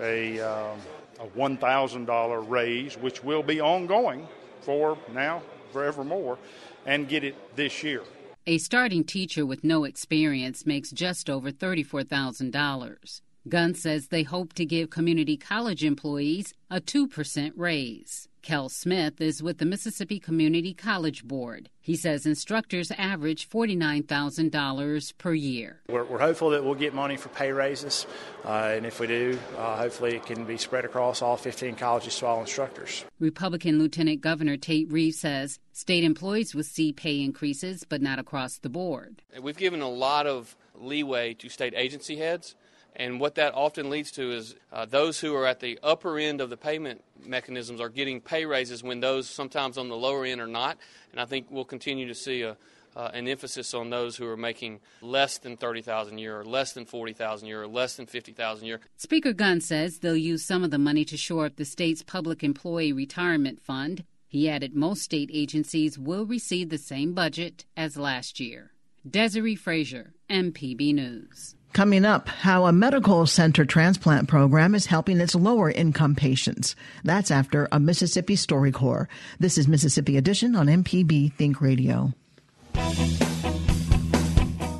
a, 0.00 0.38
um, 0.40 0.78
a 1.18 1.26
$1,000 1.26 2.48
raise, 2.50 2.96
which 2.98 3.24
will 3.24 3.42
be 3.42 3.60
ongoing 3.60 4.28
for 4.60 4.98
now 5.12 5.42
forevermore 5.72 6.38
and 6.84 7.08
get 7.08 7.24
it 7.24 7.34
this 7.56 7.82
year. 7.82 8.02
A 8.46 8.58
starting 8.58 9.04
teacher 9.04 9.46
with 9.46 9.64
no 9.64 9.84
experience 9.84 10.66
makes 10.66 10.90
just 10.90 11.30
over 11.30 11.50
$34,000. 11.50 13.20
Gunn 13.48 13.74
says 13.74 14.08
they 14.08 14.22
hope 14.22 14.52
to 14.54 14.66
give 14.66 14.90
community 14.90 15.38
college 15.38 15.82
employees 15.82 16.52
a 16.70 16.80
2% 16.80 17.52
raise. 17.56 18.28
Kell 18.44 18.68
Smith 18.68 19.22
is 19.22 19.42
with 19.42 19.56
the 19.56 19.64
Mississippi 19.64 20.20
Community 20.20 20.74
College 20.74 21.24
Board. 21.24 21.70
He 21.80 21.96
says 21.96 22.26
instructors 22.26 22.92
average 22.98 23.48
$49,000 23.48 25.16
per 25.16 25.32
year. 25.32 25.80
We're, 25.88 26.04
we're, 26.04 26.18
hopeful 26.18 26.50
that 26.50 26.62
we'll 26.62 26.74
get 26.74 26.92
money 26.92 27.16
for 27.16 27.30
pay 27.30 27.52
raises, 27.52 28.06
uh, 28.44 28.74
and 28.76 28.84
if 28.84 29.00
we 29.00 29.06
do, 29.06 29.38
uh, 29.56 29.78
hopefully 29.78 30.16
it 30.16 30.26
can 30.26 30.44
be 30.44 30.58
spread 30.58 30.84
across 30.84 31.22
all 31.22 31.38
15 31.38 31.76
colleges 31.76 32.18
to 32.18 32.26
all 32.26 32.42
instructors. 32.42 33.06
Republican 33.18 33.78
Lieutenant 33.78 34.20
Governor 34.20 34.58
Tate 34.58 34.92
Reeves 34.92 35.18
says 35.18 35.58
state 35.72 36.04
employees 36.04 36.54
will 36.54 36.64
see 36.64 36.92
pay 36.92 37.22
increases, 37.22 37.82
but 37.88 38.02
not 38.02 38.18
across 38.18 38.58
the 38.58 38.68
board. 38.68 39.22
We've 39.40 39.56
given 39.56 39.80
a 39.80 39.88
lot 39.88 40.26
of 40.26 40.54
leeway 40.74 41.32
to 41.34 41.48
state 41.48 41.72
agency 41.74 42.16
heads 42.16 42.56
and 42.96 43.18
what 43.18 43.34
that 43.34 43.54
often 43.54 43.90
leads 43.90 44.12
to 44.12 44.30
is 44.30 44.54
uh, 44.72 44.86
those 44.86 45.18
who 45.18 45.34
are 45.34 45.46
at 45.46 45.60
the 45.60 45.78
upper 45.82 46.18
end 46.18 46.40
of 46.40 46.50
the 46.50 46.56
payment 46.56 47.02
mechanisms 47.26 47.80
are 47.80 47.88
getting 47.88 48.20
pay 48.20 48.44
raises 48.44 48.82
when 48.82 49.00
those 49.00 49.28
sometimes 49.28 49.76
on 49.78 49.88
the 49.88 49.96
lower 49.96 50.24
end 50.24 50.40
are 50.40 50.46
not. 50.46 50.78
And 51.10 51.20
I 51.20 51.24
think 51.24 51.46
we'll 51.50 51.64
continue 51.64 52.06
to 52.06 52.14
see 52.14 52.42
a, 52.42 52.56
uh, 52.94 53.10
an 53.12 53.26
emphasis 53.26 53.74
on 53.74 53.90
those 53.90 54.16
who 54.16 54.28
are 54.28 54.36
making 54.36 54.80
less 55.02 55.38
than 55.38 55.56
30,000 55.56 56.16
a 56.16 56.20
year 56.20 56.38
or 56.38 56.44
less 56.44 56.72
than 56.72 56.84
40,000 56.84 57.46
a 57.46 57.48
year 57.48 57.62
or 57.62 57.66
less 57.66 57.96
than 57.96 58.06
50,000 58.06 58.64
a 58.64 58.66
year. 58.66 58.80
Speaker 58.96 59.32
Gunn 59.32 59.60
says 59.60 59.98
they'll 59.98 60.16
use 60.16 60.44
some 60.44 60.62
of 60.62 60.70
the 60.70 60.78
money 60.78 61.04
to 61.06 61.16
shore 61.16 61.46
up 61.46 61.56
the 61.56 61.64
state's 61.64 62.02
public 62.02 62.44
employee 62.44 62.92
retirement 62.92 63.60
fund. 63.60 64.04
He 64.28 64.48
added 64.48 64.74
most 64.74 65.02
state 65.02 65.30
agencies 65.32 65.98
will 65.98 66.26
receive 66.26 66.68
the 66.68 66.78
same 66.78 67.12
budget 67.12 67.64
as 67.76 67.96
last 67.96 68.38
year. 68.38 68.72
Desiree 69.08 69.56
Frazier, 69.56 70.14
MPB 70.30 70.94
News. 70.94 71.56
Coming 71.74 72.04
up, 72.04 72.28
how 72.28 72.66
a 72.66 72.72
medical 72.72 73.26
center 73.26 73.64
transplant 73.64 74.28
program 74.28 74.76
is 74.76 74.86
helping 74.86 75.20
its 75.20 75.34
lower 75.34 75.72
income 75.72 76.14
patients. 76.14 76.76
That's 77.02 77.32
after 77.32 77.66
a 77.72 77.80
Mississippi 77.80 78.36
story 78.36 78.70
StoryCorps. 78.70 79.08
This 79.40 79.58
is 79.58 79.66
Mississippi 79.66 80.16
Edition 80.16 80.54
on 80.54 80.68
MPB 80.68 81.32
Think 81.32 81.60
Radio. 81.60 82.12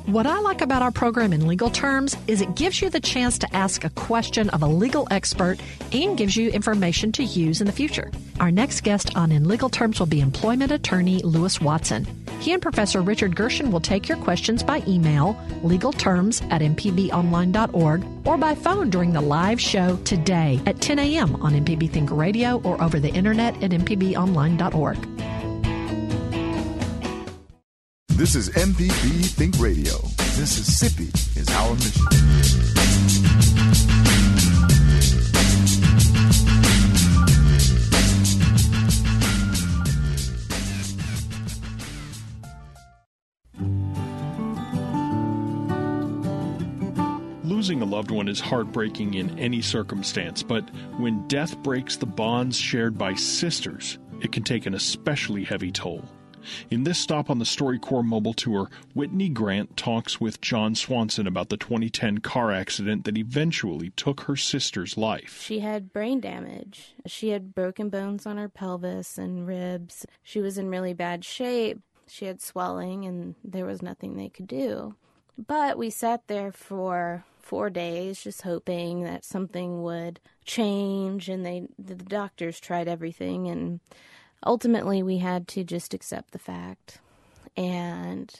What 0.05 0.25
I 0.25 0.39
like 0.39 0.61
about 0.61 0.81
our 0.81 0.91
program 0.91 1.33
in 1.33 1.45
legal 1.45 1.69
terms 1.69 2.15
is 2.27 2.39
it 2.39 2.55
gives 2.55 2.81
you 2.81 2.89
the 2.89 3.01
chance 3.01 3.37
to 3.39 3.53
ask 3.53 3.83
a 3.83 3.89
question 3.89 4.49
of 4.51 4.63
a 4.63 4.67
legal 4.67 5.05
expert 5.11 5.57
and 5.91 6.17
gives 6.17 6.37
you 6.37 6.49
information 6.51 7.11
to 7.11 7.25
use 7.25 7.59
in 7.59 7.67
the 7.67 7.73
future. 7.73 8.09
Our 8.39 8.51
next 8.51 8.85
guest 8.85 9.13
on 9.17 9.33
In 9.33 9.49
Legal 9.49 9.67
Terms 9.67 9.99
will 9.99 10.07
be 10.07 10.21
employment 10.21 10.71
attorney 10.71 11.21
Lewis 11.23 11.59
Watson. 11.59 12.07
He 12.45 12.53
and 12.53 12.61
Professor 12.61 13.01
Richard 13.01 13.35
Gershon 13.35 13.71
will 13.71 13.79
take 13.79 14.07
your 14.07 14.19
questions 14.19 14.61
by 14.61 14.83
email, 14.87 15.33
legalterms 15.63 16.43
at 16.51 16.61
mpbonline.org, 16.61 18.05
or 18.27 18.37
by 18.37 18.53
phone 18.53 18.91
during 18.91 19.13
the 19.13 19.21
live 19.21 19.59
show 19.59 19.97
today 20.03 20.61
at 20.67 20.79
10 20.79 20.99
a.m. 20.99 21.37
on 21.37 21.53
MPB 21.53 21.89
Think 21.89 22.11
Radio 22.11 22.61
or 22.61 22.79
over 22.83 22.99
the 22.99 23.09
internet 23.09 23.55
at 23.63 23.71
mpbonline.org. 23.71 24.97
This 28.09 28.35
is 28.35 28.49
MPB 28.49 29.25
Think 29.31 29.55
Radio. 29.57 29.95
Mississippi 30.37 31.09
is 31.39 31.49
our 31.49 31.73
mission. 31.73 32.74
A 47.85 47.87
loved 47.87 48.09
one 48.09 48.27
is 48.27 48.39
heartbreaking 48.39 49.13
in 49.13 49.37
any 49.37 49.61
circumstance, 49.61 50.41
but 50.41 50.67
when 50.97 51.27
death 51.27 51.55
breaks 51.59 51.97
the 51.97 52.07
bonds 52.07 52.57
shared 52.57 52.97
by 52.97 53.13
sisters, 53.13 53.99
it 54.21 54.31
can 54.31 54.41
take 54.41 54.65
an 54.65 54.73
especially 54.73 55.43
heavy 55.43 55.71
toll. 55.71 56.03
In 56.71 56.83
this 56.83 56.97
stop 56.97 57.29
on 57.29 57.37
the 57.37 57.45
StoryCorps 57.45 58.03
mobile 58.03 58.33
tour, 58.33 58.71
Whitney 58.95 59.29
Grant 59.29 59.77
talks 59.77 60.19
with 60.19 60.41
John 60.41 60.73
Swanson 60.73 61.27
about 61.27 61.49
the 61.49 61.57
2010 61.57 62.19
car 62.19 62.51
accident 62.51 63.03
that 63.05 63.19
eventually 63.19 63.91
took 63.91 64.21
her 64.21 64.35
sister's 64.35 64.97
life. 64.97 65.43
She 65.43 65.59
had 65.59 65.93
brain 65.93 66.19
damage. 66.19 66.95
She 67.05 67.29
had 67.29 67.53
broken 67.53 67.89
bones 67.89 68.25
on 68.25 68.37
her 68.37 68.49
pelvis 68.49 69.19
and 69.19 69.45
ribs. 69.45 70.07
She 70.23 70.41
was 70.41 70.57
in 70.57 70.69
really 70.69 70.93
bad 70.93 71.23
shape. 71.23 71.81
She 72.07 72.25
had 72.25 72.41
swelling, 72.41 73.05
and 73.05 73.35
there 73.43 73.65
was 73.67 73.83
nothing 73.83 74.15
they 74.15 74.29
could 74.29 74.47
do. 74.47 74.95
But 75.37 75.77
we 75.77 75.91
sat 75.91 76.27
there 76.27 76.51
for 76.51 77.25
four 77.45 77.69
days 77.69 78.23
just 78.23 78.41
hoping 78.41 79.03
that 79.03 79.23
something 79.23 79.83
would 79.83 80.19
change 80.43 81.29
and 81.29 81.45
they 81.45 81.67
the 81.77 81.95
doctors 81.95 82.59
tried 82.59 82.87
everything 82.87 83.47
and 83.47 83.79
ultimately 84.45 85.01
we 85.03 85.17
had 85.17 85.47
to 85.49 85.63
just 85.63 85.93
accept 85.93 86.31
the 86.31 86.39
fact. 86.39 86.99
And 87.57 88.33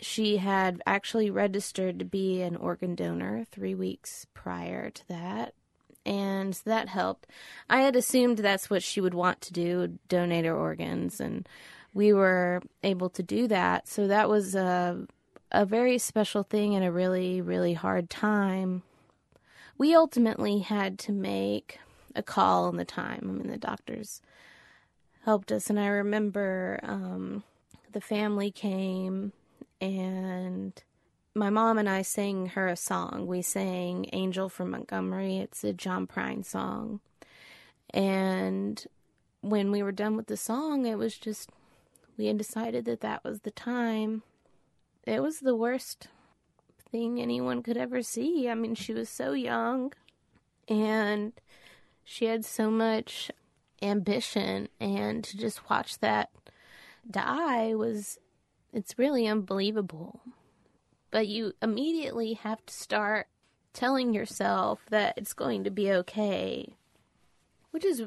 she 0.00 0.38
had 0.38 0.82
actually 0.86 1.30
registered 1.30 1.98
to 1.98 2.04
be 2.04 2.42
an 2.42 2.56
organ 2.56 2.94
donor 2.94 3.44
three 3.50 3.74
weeks 3.74 4.26
prior 4.34 4.90
to 4.90 5.08
that. 5.08 5.54
And 6.04 6.54
that 6.64 6.88
helped. 6.88 7.28
I 7.70 7.82
had 7.82 7.94
assumed 7.94 8.38
that's 8.38 8.68
what 8.68 8.82
she 8.82 9.00
would 9.00 9.14
want 9.14 9.40
to 9.42 9.52
do 9.52 9.98
donate 10.08 10.44
her 10.44 10.56
organs. 10.56 11.20
And 11.20 11.48
we 11.94 12.12
were 12.12 12.60
able 12.82 13.10
to 13.10 13.22
do 13.22 13.46
that. 13.48 13.86
So 13.86 14.08
that 14.08 14.28
was 14.28 14.54
a, 14.56 15.06
a 15.52 15.64
very 15.66 15.98
special 15.98 16.42
thing 16.42 16.72
in 16.72 16.82
a 16.82 16.90
really, 16.90 17.40
really 17.40 17.74
hard 17.74 18.10
time. 18.10 18.82
We 19.78 19.94
ultimately 19.94 20.60
had 20.60 20.98
to 21.00 21.12
make 21.12 21.78
a 22.14 22.22
call 22.22 22.64
on 22.64 22.76
the 22.76 22.84
time. 22.84 23.20
I 23.22 23.32
mean, 23.32 23.50
the 23.50 23.58
doctors 23.58 24.22
helped 25.24 25.52
us. 25.52 25.70
And 25.70 25.78
I 25.78 25.86
remember 25.86 26.80
um, 26.82 27.44
the 27.92 28.00
family 28.00 28.50
came 28.50 29.32
and 29.80 30.82
my 31.34 31.50
mom 31.50 31.78
and 31.78 31.88
I 31.88 32.02
sang 32.02 32.46
her 32.46 32.68
a 32.68 32.76
song. 32.76 33.26
We 33.26 33.42
sang 33.42 34.06
Angel 34.12 34.48
from 34.48 34.70
Montgomery. 34.70 35.38
It's 35.38 35.64
a 35.64 35.72
John 35.72 36.06
Prine 36.06 36.44
song. 36.44 37.00
And 37.90 38.84
when 39.42 39.70
we 39.70 39.82
were 39.82 39.92
done 39.92 40.16
with 40.16 40.26
the 40.26 40.36
song, 40.36 40.86
it 40.86 40.96
was 40.96 41.16
just, 41.16 41.50
we 42.16 42.26
had 42.26 42.38
decided 42.38 42.84
that 42.86 43.00
that 43.00 43.24
was 43.24 43.40
the 43.40 43.50
time. 43.50 44.22
It 45.04 45.22
was 45.22 45.40
the 45.40 45.56
worst 45.56 46.08
thing 46.90 47.20
anyone 47.20 47.62
could 47.62 47.76
ever 47.76 48.02
see. 48.02 48.48
I 48.48 48.54
mean, 48.54 48.74
she 48.74 48.92
was 48.92 49.08
so 49.08 49.32
young 49.32 49.92
and 50.68 51.32
she 52.04 52.26
had 52.26 52.44
so 52.44 52.70
much 52.70 53.30
ambition 53.82 54.68
and 54.80 55.24
to 55.24 55.36
just 55.36 55.68
watch 55.68 55.98
that 55.98 56.30
die 57.10 57.74
was 57.74 58.18
it's 58.72 58.98
really 58.98 59.26
unbelievable 59.26 60.20
but 61.10 61.26
you 61.26 61.52
immediately 61.60 62.34
have 62.34 62.64
to 62.64 62.72
start 62.72 63.26
telling 63.72 64.14
yourself 64.14 64.80
that 64.90 65.14
it's 65.16 65.32
going 65.32 65.64
to 65.64 65.70
be 65.70 65.90
okay 65.90 66.74
which 67.72 67.84
is 67.84 68.04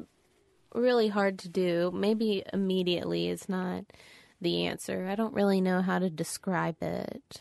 really 0.74 1.08
hard 1.08 1.38
to 1.38 1.48
do 1.48 1.90
maybe 1.94 2.42
immediately 2.54 3.28
is 3.28 3.48
not 3.48 3.84
the 4.40 4.66
answer 4.66 5.06
i 5.10 5.14
don't 5.14 5.34
really 5.34 5.60
know 5.60 5.82
how 5.82 5.98
to 5.98 6.10
describe 6.10 6.82
it 6.82 7.40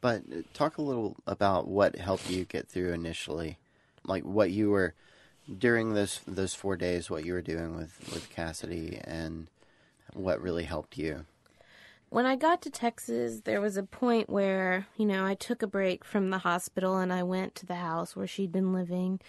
but 0.00 0.22
uh, 0.30 0.42
talk 0.52 0.78
a 0.78 0.82
little 0.82 1.16
about 1.26 1.66
what 1.66 1.96
helped 1.96 2.28
you 2.30 2.44
get 2.44 2.68
through 2.68 2.92
initially 2.92 3.58
like 4.04 4.22
what 4.24 4.50
you 4.50 4.70
were 4.70 4.94
during 5.58 5.94
those 5.94 6.20
those 6.26 6.54
four 6.54 6.76
days 6.76 7.10
what 7.10 7.24
you 7.24 7.32
were 7.32 7.42
doing 7.42 7.76
with 7.76 7.98
with 8.12 8.30
Cassidy 8.30 8.98
and 9.04 9.48
what 10.14 10.40
really 10.40 10.64
helped 10.64 10.96
you. 10.96 11.26
When 12.10 12.26
I 12.26 12.36
got 12.36 12.62
to 12.62 12.70
Texas, 12.70 13.40
there 13.40 13.60
was 13.60 13.76
a 13.76 13.82
point 13.82 14.30
where, 14.30 14.86
you 14.96 15.04
know, 15.04 15.26
I 15.26 15.34
took 15.34 15.62
a 15.62 15.66
break 15.66 16.04
from 16.04 16.30
the 16.30 16.38
hospital 16.38 16.98
and 16.98 17.12
I 17.12 17.24
went 17.24 17.56
to 17.56 17.66
the 17.66 17.74
house 17.74 18.14
where 18.14 18.26
she'd 18.26 18.52
been 18.52 18.72
living. 18.72 19.20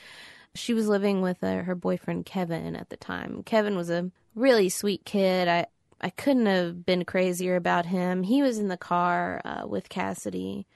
She 0.53 0.73
was 0.73 0.87
living 0.87 1.21
with 1.21 1.43
uh, 1.43 1.63
her 1.63 1.73
boyfriend 1.73 2.27
Kevin 2.27 2.75
at 2.75 2.89
the 2.89 2.97
time. 2.97 3.41
Kevin 3.43 3.75
was 3.75 3.89
a 3.89 4.11
really 4.35 4.69
sweet 4.69 5.03
kid. 5.03 5.47
I 5.47 5.65
I 6.01 6.09
couldn't 6.09 6.45
have 6.45 6.85
been 6.85 7.05
crazier 7.05 7.55
about 7.55 7.87
him. 7.87 8.23
He 8.23 8.41
was 8.41 8.59
in 8.59 8.67
the 8.67 8.77
car 8.77 9.41
uh, 9.45 9.65
with 9.67 9.89
Cassidy 9.89 10.67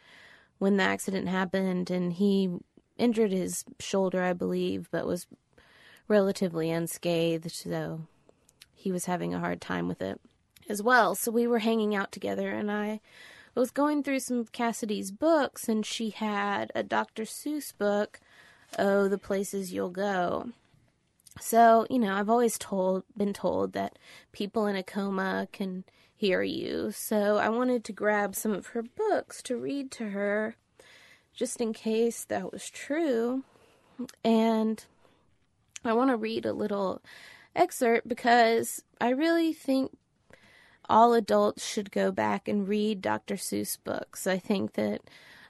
when 0.58 0.78
the 0.78 0.84
accident 0.84 1.28
happened, 1.28 1.90
and 1.90 2.14
he 2.14 2.50
injured 2.98 3.32
his 3.32 3.64
shoulder, 3.80 4.24
I 4.24 4.34
believe, 4.34 4.90
but 4.92 5.08
was 5.08 5.28
relatively 6.08 6.70
unscathed, 6.70 7.52
so 7.52 8.02
he 8.74 8.92
was 8.92 9.06
having 9.06 9.34
a 9.34 9.40
hard 9.40 9.62
time 9.62 9.88
with 9.88 10.02
it 10.02 10.20
as 10.68 10.82
well. 10.82 11.16
So 11.16 11.32
we 11.32 11.48
were 11.48 11.60
hanging 11.60 11.96
out 11.96 12.12
together, 12.12 12.50
and 12.50 12.72
I 12.72 13.00
was 13.56 13.72
going 13.72 14.04
through 14.04 14.20
some 14.20 14.40
of 14.40 14.52
Cassidy's 14.52 15.12
books, 15.12 15.68
and 15.68 15.86
she 15.86 16.12
had 16.12 16.72
a 16.76 16.84
Dr. 16.84 17.24
Seuss 17.24 17.74
book, 17.78 18.20
Oh, 18.78 19.08
the 19.08 19.18
Places 19.18 19.74
You'll 19.74 19.90
Go. 19.90 20.52
So, 21.40 21.86
you 21.90 22.00
know, 22.00 22.14
I've 22.14 22.30
always 22.30 22.58
told 22.58 23.04
been 23.16 23.34
told 23.34 23.74
that 23.74 23.98
people 24.32 24.68
in 24.68 24.76
a 24.76 24.84
coma 24.84 25.48
can 25.52 25.84
hear 26.16 26.44
you. 26.44 26.92
So 26.92 27.38
I 27.38 27.50
wanted 27.50 27.84
to 27.86 27.94
grab 27.94 28.36
some 28.36 28.52
of 28.54 28.68
her 28.68 28.84
books 28.84 29.42
to 29.44 29.58
read 29.58 29.92
to 29.92 30.10
her 30.10 30.56
just 31.34 31.62
in 31.62 31.72
case 31.72 32.26
that 32.26 32.52
was 32.52 32.70
true. 32.70 33.44
And 34.24 34.84
I 35.86 35.94
want 35.94 36.10
to 36.10 36.18
read 36.18 36.46
a 36.46 36.54
little 36.54 37.02
excerpt 37.56 38.08
because 38.08 38.84
I 39.00 39.10
really 39.10 39.54
think 39.54 39.98
all 40.90 41.14
adults 41.14 41.66
should 41.66 41.92
go 41.92 42.12
back 42.12 42.48
and 42.48 42.68
read 42.68 43.02
Dr. 43.02 43.36
Seuss 43.36 43.78
books. 43.82 44.28
I 44.28 44.38
think 44.38 44.74
that 44.74 45.02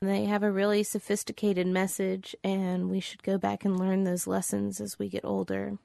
they 0.02 0.26
have 0.26 0.44
a 0.44 0.52
really 0.52 0.84
sophisticated 0.84 1.68
message, 1.68 2.34
and 2.42 2.90
we 2.90 3.02
should 3.02 3.22
go 3.22 3.38
back 3.38 3.66
and 3.66 3.78
learn 3.78 4.06
those 4.06 4.28
lessons 4.28 4.80
as 4.80 4.98
we 4.98 5.10
get 5.10 5.26
older. 5.26 5.78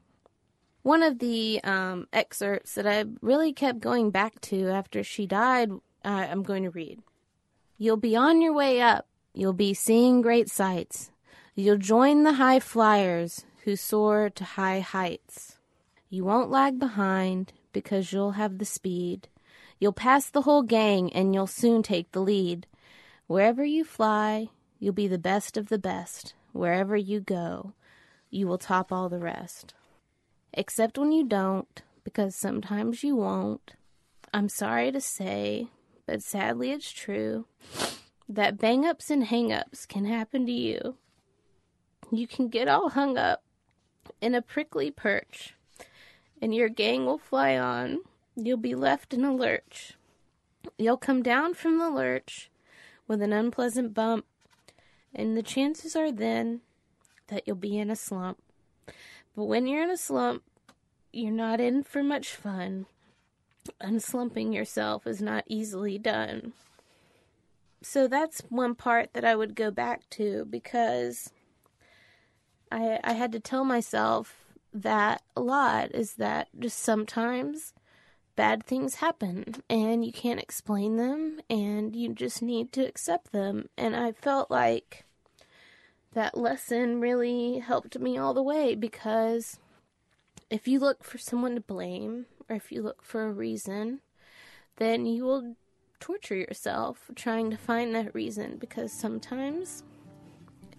One 0.83 1.02
of 1.02 1.18
the 1.18 1.61
um, 1.64 2.06
excerpts 2.12 2.75
that 2.76 2.87
I 2.87 3.06
really 3.21 3.52
kept 3.52 3.80
going 3.80 4.11
back 4.11 4.40
to 4.42 4.68
after 4.68 5.02
she 5.02 5.26
died, 5.26 5.73
uh, 6.04 6.26
I'm 6.30 6.44
going 6.44 6.62
to 6.62 6.71
read. 6.71 7.02
You'll 7.76 7.97
be 7.97 8.14
on 8.14 8.40
your 8.40 8.52
way 8.52 8.80
up. 8.80 9.06
You'll 9.33 9.52
be 9.52 9.75
seeing 9.75 10.23
great 10.23 10.49
sights. 10.49 11.11
You'll 11.56 11.78
join 11.78 12.23
the 12.23 12.35
high 12.35 12.61
flyers 12.61 13.44
who 13.64 13.75
soar 13.75 14.30
to 14.30 14.44
high 14.44 14.78
heights. 14.78 15.56
You 16.09 16.25
won't 16.25 16.50
lag 16.50 16.78
behind 16.78 17.52
because 17.73 18.12
you'll 18.12 18.33
have 18.33 18.59
the 18.59 18.64
speed. 18.64 19.26
You'll 19.80 19.92
pass 19.92 20.30
the 20.30 20.42
whole 20.42 20.62
gang 20.62 21.12
and 21.12 21.35
you'll 21.35 21.49
soon 21.49 21.83
take 21.83 22.12
the 22.12 22.21
lead. 22.21 22.68
Wherever 23.26 23.64
you 23.64 23.84
fly, 23.84 24.48
you'll 24.78 24.92
be 24.92 25.08
the 25.08 25.18
best 25.18 25.56
of 25.56 25.70
the 25.70 25.78
best. 25.78 26.34
Wherever 26.52 26.94
you 26.94 27.20
go, 27.20 27.72
you 28.30 28.46
will 28.46 28.58
top 28.58 28.92
all 28.92 29.08
the 29.08 29.18
rest. 29.18 29.72
Except 30.52 30.98
when 30.98 31.10
you 31.10 31.24
don't, 31.24 31.82
because 32.04 32.36
sometimes 32.36 33.02
you 33.02 33.16
won't. 33.16 33.72
I'm 34.34 34.50
sorry 34.50 34.92
to 34.92 35.00
say, 35.00 35.68
but 36.06 36.22
sadly 36.22 36.70
it's 36.70 36.92
true, 36.92 37.46
that 38.28 38.58
bang 38.58 38.84
ups 38.84 39.10
and 39.10 39.24
hang 39.24 39.52
ups 39.52 39.86
can 39.86 40.04
happen 40.04 40.44
to 40.44 40.52
you. 40.52 40.96
You 42.12 42.26
can 42.26 42.48
get 42.48 42.68
all 42.68 42.90
hung 42.90 43.16
up 43.16 43.42
in 44.20 44.34
a 44.34 44.42
prickly 44.42 44.90
perch, 44.90 45.54
and 46.42 46.54
your 46.54 46.68
gang 46.68 47.06
will 47.06 47.18
fly 47.18 47.56
on. 47.56 48.00
You'll 48.36 48.58
be 48.58 48.74
left 48.74 49.14
in 49.14 49.24
a 49.24 49.34
lurch. 49.34 49.94
You'll 50.76 50.98
come 50.98 51.22
down 51.22 51.54
from 51.54 51.78
the 51.78 51.88
lurch 51.88 52.50
with 53.06 53.23
an 53.23 53.32
unpleasant 53.32 53.94
bump, 53.94 54.26
and 55.14 55.37
the 55.37 55.42
chances 55.42 55.94
are 55.94 56.12
then 56.12 56.61
that 57.28 57.42
you'll 57.46 57.56
be 57.56 57.78
in 57.78 57.90
a 57.90 57.96
slump. 57.96 58.38
But 59.37 59.44
when 59.44 59.66
you're 59.66 59.82
in 59.82 59.90
a 59.90 59.96
slump, 59.96 60.42
you're 61.12 61.32
not 61.32 61.61
in 61.61 61.82
for 61.82 62.02
much 62.02 62.34
fun. 62.34 62.87
Unslumping 63.80 64.54
yourself 64.54 65.06
is 65.06 65.23
not 65.23 65.44
easily 65.46 65.99
done. 65.99 66.52
So 67.82 68.08
that's 68.08 68.40
one 68.49 68.75
part 68.75 69.12
that 69.12 69.25
I 69.25 69.37
would 69.37 69.54
go 69.54 69.70
back 69.70 70.08
to 70.11 70.46
because 70.49 71.30
I 72.73 72.99
I 73.04 73.12
had 73.12 73.32
to 73.32 73.40
tell 73.40 73.64
myself 73.64 74.37
that 74.73 75.23
a 75.37 75.40
lot 75.40 75.94
is 75.94 76.14
that 76.14 76.49
just 76.58 76.78
sometimes 76.78 77.73
bad 78.36 78.64
things 78.64 78.96
happen 78.96 79.62
and 79.68 80.04
you 80.04 80.12
can't 80.12 80.40
explain 80.40 80.96
them 80.96 81.40
and 81.48 81.94
you 81.94 82.12
just 82.12 82.42
need 82.42 82.72
to 82.72 82.86
accept 82.86 83.32
them. 83.32 83.68
And 83.76 83.94
I 83.94 84.12
felt 84.12 84.50
like 84.50 85.04
that 86.12 86.36
lesson 86.36 87.00
really 87.00 87.58
helped 87.58 87.98
me 87.98 88.18
all 88.18 88.34
the 88.34 88.42
way 88.42 88.74
because 88.74 89.58
if 90.50 90.68
you 90.68 90.78
look 90.78 91.04
for 91.04 91.18
someone 91.18 91.54
to 91.54 91.60
blame 91.60 92.26
or 92.48 92.56
if 92.56 92.70
you 92.70 92.82
look 92.82 93.02
for 93.02 93.26
a 93.26 93.32
reason, 93.32 94.00
then 94.76 95.06
you 95.06 95.24
will 95.24 95.56
torture 96.00 96.36
yourself 96.36 97.10
trying 97.14 97.50
to 97.50 97.56
find 97.56 97.94
that 97.94 98.14
reason 98.14 98.56
because 98.58 98.92
sometimes 98.92 99.82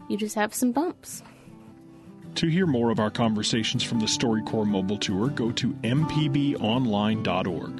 you 0.07 0.17
just 0.17 0.35
have 0.35 0.53
some 0.53 0.71
bumps. 0.71 1.23
To 2.35 2.47
hear 2.47 2.67
more 2.67 2.91
of 2.91 2.99
our 2.99 3.09
conversations 3.09 3.81
from 3.81 4.01
the 4.01 4.07
StoryCorps 4.07 4.67
Mobile 4.67 4.97
Tour, 4.97 5.29
go 5.29 5.53
to 5.53 5.69
mpbonline.org. 5.83 7.77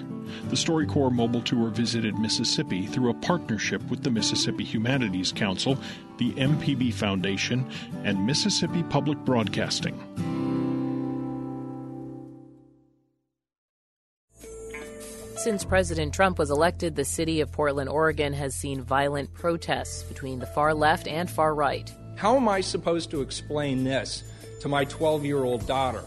The 0.50 0.56
StoryCorps 0.56 1.12
Mobile 1.12 1.42
Tour 1.42 1.70
visited 1.70 2.18
Mississippi 2.18 2.86
through 2.86 3.10
a 3.10 3.16
partnership 3.16 3.84
with 3.90 4.04
the 4.04 4.12
Mississippi 4.12 4.64
Humanities 4.64 5.34
Council, 5.34 5.78
the 6.20 6.32
MPB 6.34 6.94
Foundation, 6.94 7.70
and 8.06 8.26
Mississippi 8.26 8.82
Public 8.84 9.18
Broadcasting. 9.20 10.00
Since 15.36 15.66
President 15.66 16.14
Trump 16.14 16.40
was 16.40 16.50
elected, 16.50 16.96
the 16.96 17.04
city 17.04 17.42
of 17.42 17.52
Portland, 17.52 17.90
Oregon 17.90 18.32
has 18.32 18.56
seen 18.56 18.82
violent 18.82 19.34
protests 19.34 20.04
between 20.04 20.40
the 20.40 20.48
far 20.48 20.74
left 20.74 21.10
and 21.10 21.30
far 21.30 21.54
right. 21.54 21.94
How 22.16 22.38
am 22.38 22.48
I 22.48 22.62
supposed 22.62 23.12
to 23.12 23.22
explain 23.22 23.84
this 23.84 24.24
to 24.66 24.70
my 24.70 24.84
12 24.86 25.24
year 25.26 25.44
old 25.44 25.68
daughter 25.68 26.04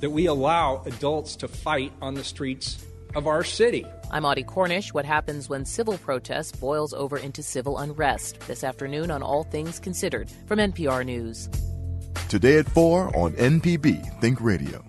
that 0.00 0.08
we 0.08 0.24
allow 0.24 0.82
adults 0.86 1.36
to 1.36 1.46
fight 1.46 1.92
on 2.00 2.14
the 2.14 2.24
streets 2.24 2.82
of 3.14 3.26
our 3.26 3.44
city? 3.44 3.84
I'm 4.10 4.24
Audie 4.24 4.44
Cornish. 4.44 4.94
What 4.94 5.04
happens 5.04 5.50
when 5.50 5.66
civil 5.66 5.98
protest 5.98 6.58
boils 6.58 6.94
over 6.94 7.18
into 7.18 7.42
civil 7.42 7.76
unrest? 7.76 8.40
This 8.46 8.64
afternoon 8.64 9.10
on 9.10 9.22
All 9.22 9.44
Things 9.44 9.78
Considered 9.78 10.30
from 10.46 10.58
NPR 10.58 11.04
News. 11.04 11.50
Today 12.30 12.56
at 12.56 12.66
4 12.70 13.14
on 13.14 13.34
MPB 13.34 14.20
Think 14.22 14.40
Radio. 14.40 14.82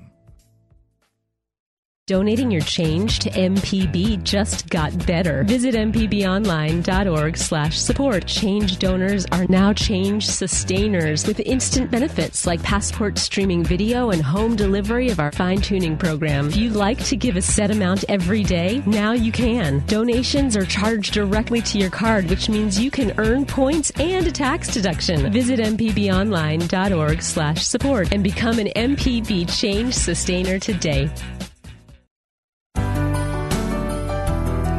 Donating 2.09 2.49
your 2.49 2.63
change 2.63 3.19
to 3.19 3.29
MPB 3.29 4.23
just 4.23 4.67
got 4.69 5.05
better. 5.05 5.43
Visit 5.43 5.75
mpbonline.org 5.75 7.37
slash 7.37 7.79
support. 7.79 8.25
Change 8.25 8.79
donors 8.79 9.27
are 9.31 9.45
now 9.47 9.73
change 9.73 10.25
sustainers 10.25 11.27
with 11.27 11.39
instant 11.41 11.91
benefits 11.91 12.47
like 12.47 12.63
passport 12.63 13.19
streaming 13.19 13.63
video 13.63 14.09
and 14.09 14.23
home 14.23 14.55
delivery 14.55 15.11
of 15.11 15.19
our 15.19 15.31
fine-tuning 15.31 15.97
program. 15.97 16.47
If 16.47 16.55
you'd 16.55 16.73
like 16.73 16.97
to 17.05 17.15
give 17.15 17.37
a 17.37 17.43
set 17.43 17.69
amount 17.69 18.05
every 18.09 18.41
day, 18.41 18.81
now 18.87 19.11
you 19.11 19.31
can. 19.31 19.85
Donations 19.85 20.57
are 20.57 20.65
charged 20.65 21.13
directly 21.13 21.61
to 21.61 21.77
your 21.77 21.91
card, 21.91 22.27
which 22.27 22.49
means 22.49 22.81
you 22.81 22.89
can 22.89 23.13
earn 23.19 23.45
points 23.45 23.91
and 23.99 24.25
a 24.25 24.31
tax 24.31 24.73
deduction. 24.73 25.31
Visit 25.31 25.59
mpbonline.org 25.59 27.21
slash 27.21 27.63
support 27.63 28.11
and 28.11 28.23
become 28.23 28.57
an 28.57 28.69
MPB 28.75 29.55
change 29.55 29.93
sustainer 29.93 30.57
today. 30.57 31.07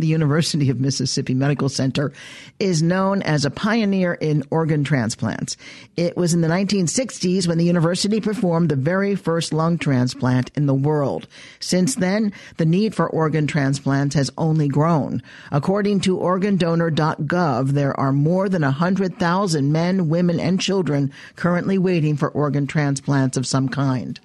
The 0.00 0.06
University 0.06 0.70
of 0.70 0.80
Mississippi 0.80 1.34
Medical 1.34 1.68
Center 1.68 2.10
is 2.58 2.80
known 2.80 3.20
as 3.20 3.44
a 3.44 3.50
pioneer 3.50 4.14
in 4.14 4.42
organ 4.50 4.82
transplants. 4.82 5.58
It 5.94 6.16
was 6.16 6.32
in 6.32 6.40
the 6.40 6.48
1960s 6.48 7.46
when 7.46 7.58
the 7.58 7.66
university 7.66 8.18
performed 8.18 8.70
the 8.70 8.76
very 8.76 9.14
first 9.14 9.52
lung 9.52 9.76
transplant 9.76 10.50
in 10.56 10.64
the 10.64 10.72
world. 10.72 11.28
Since 11.58 11.96
then, 11.96 12.32
the 12.56 12.64
need 12.64 12.94
for 12.94 13.10
organ 13.10 13.46
transplants 13.46 14.14
has 14.14 14.30
only 14.38 14.68
grown. 14.68 15.22
According 15.52 16.00
to 16.00 16.16
organdonor.gov, 16.16 17.68
there 17.68 18.00
are 18.00 18.12
more 18.12 18.48
than 18.48 18.62
100,000 18.62 19.70
men, 19.70 20.08
women, 20.08 20.40
and 20.40 20.58
children 20.58 21.12
currently 21.36 21.76
waiting 21.76 22.16
for 22.16 22.30
organ 22.30 22.66
transplants 22.66 23.36
of 23.36 23.46
some 23.46 23.68
kind. 23.68 24.18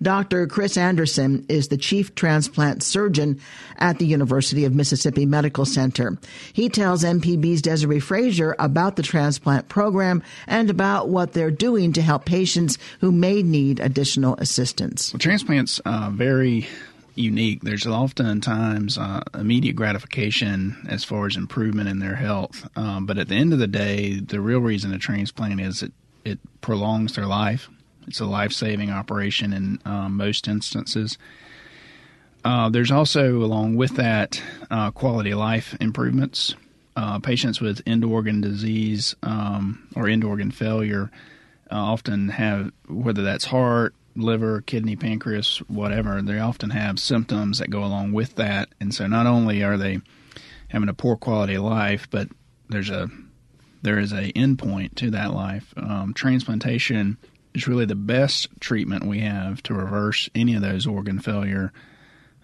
Dr. 0.00 0.46
Chris 0.46 0.76
Anderson 0.76 1.46
is 1.48 1.68
the 1.68 1.76
chief 1.76 2.14
transplant 2.14 2.82
surgeon 2.82 3.40
at 3.78 3.98
the 3.98 4.06
University 4.06 4.64
of 4.64 4.74
Mississippi 4.74 5.26
Medical 5.26 5.64
Center. 5.64 6.18
He 6.52 6.68
tells 6.68 7.04
MPB's 7.04 7.62
Desiree 7.62 8.00
Frazier 8.00 8.54
about 8.58 8.96
the 8.96 9.02
transplant 9.02 9.68
program 9.68 10.22
and 10.46 10.70
about 10.70 11.08
what 11.08 11.32
they're 11.32 11.50
doing 11.50 11.92
to 11.94 12.02
help 12.02 12.24
patients 12.24 12.78
who 13.00 13.12
may 13.12 13.42
need 13.42 13.80
additional 13.80 14.36
assistance. 14.36 15.12
Well, 15.12 15.18
transplants 15.18 15.80
uh, 15.80 16.10
very 16.12 16.66
unique. 17.14 17.62
There's 17.62 17.86
oftentimes 17.86 18.98
uh, 18.98 19.22
immediate 19.34 19.76
gratification 19.76 20.86
as 20.88 21.04
far 21.04 21.26
as 21.26 21.36
improvement 21.36 21.88
in 21.88 21.98
their 21.98 22.16
health, 22.16 22.68
um, 22.76 23.06
but 23.06 23.18
at 23.18 23.28
the 23.28 23.34
end 23.34 23.52
of 23.52 23.58
the 23.58 23.66
day, 23.66 24.20
the 24.20 24.40
real 24.40 24.60
reason 24.60 24.92
a 24.92 24.98
transplant 24.98 25.60
is 25.60 25.82
it, 25.82 25.92
it 26.24 26.38
prolongs 26.60 27.14
their 27.14 27.26
life. 27.26 27.68
It's 28.06 28.20
a 28.20 28.26
life 28.26 28.52
saving 28.52 28.90
operation 28.90 29.52
in 29.52 29.80
um, 29.84 30.16
most 30.16 30.48
instances. 30.48 31.18
Uh, 32.44 32.68
there's 32.68 32.92
also, 32.92 33.38
along 33.42 33.76
with 33.76 33.96
that, 33.96 34.40
uh, 34.70 34.90
quality 34.92 35.32
of 35.32 35.38
life 35.38 35.76
improvements. 35.80 36.54
Uh, 36.94 37.18
patients 37.18 37.60
with 37.60 37.82
end 37.86 38.04
organ 38.04 38.40
disease 38.40 39.14
um, 39.22 39.86
or 39.96 40.08
end 40.08 40.24
organ 40.24 40.50
failure 40.50 41.10
uh, 41.70 41.74
often 41.74 42.28
have, 42.28 42.72
whether 42.88 43.22
that's 43.22 43.44
heart, 43.46 43.94
liver, 44.14 44.62
kidney, 44.62 44.96
pancreas, 44.96 45.58
whatever, 45.68 46.22
they 46.22 46.38
often 46.38 46.70
have 46.70 46.98
symptoms 46.98 47.58
that 47.58 47.68
go 47.68 47.84
along 47.84 48.12
with 48.12 48.36
that. 48.36 48.68
And 48.80 48.94
so 48.94 49.06
not 49.06 49.26
only 49.26 49.62
are 49.62 49.76
they 49.76 50.00
having 50.68 50.88
a 50.88 50.94
poor 50.94 51.16
quality 51.16 51.54
of 51.54 51.64
life, 51.64 52.08
but 52.10 52.28
there's 52.68 52.90
a 52.90 53.08
there 53.82 53.98
is 53.98 54.12
a 54.12 54.32
endpoint 54.32 54.94
to 54.96 55.10
that 55.10 55.32
life. 55.32 55.72
Um, 55.76 56.12
transplantation 56.14 57.18
is 57.56 57.66
really 57.66 57.86
the 57.86 57.94
best 57.94 58.48
treatment 58.60 59.04
we 59.04 59.20
have 59.20 59.62
to 59.64 59.74
reverse 59.74 60.28
any 60.34 60.54
of 60.54 60.62
those 60.62 60.86
organ 60.86 61.18
failure 61.18 61.72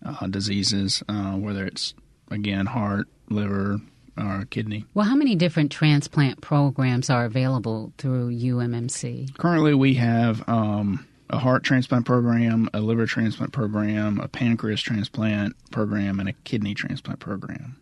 uh, 0.05 0.27
diseases, 0.27 1.03
uh, 1.09 1.33
whether 1.33 1.65
it's 1.65 1.95
again 2.31 2.67
heart, 2.67 3.07
liver, 3.29 3.81
or 4.19 4.47
kidney. 4.51 4.85
Well, 4.95 5.07
how 5.07 5.15
many 5.15 5.35
different 5.35 5.71
transplant 5.71 6.41
programs 6.41 7.11
are 7.11 7.25
available 7.25 7.93
through 7.99 8.31
UMMC? 8.33 9.37
Currently, 9.37 9.75
we 9.75 9.95
have 9.95 10.47
um, 10.49 11.07
a 11.33 11.39
heart 11.39 11.65
transplant 11.65 12.05
program, 12.05 12.69
a 12.75 12.81
liver 12.81 13.07
transplant 13.07 13.53
program, 13.53 14.21
a 14.21 14.29
pancreas 14.29 14.83
transplant 14.83 15.57
program, 15.71 16.21
and 16.21 16.29
a 16.29 16.33
kidney 16.45 16.75
transplant 16.75 17.19
program. 17.19 17.77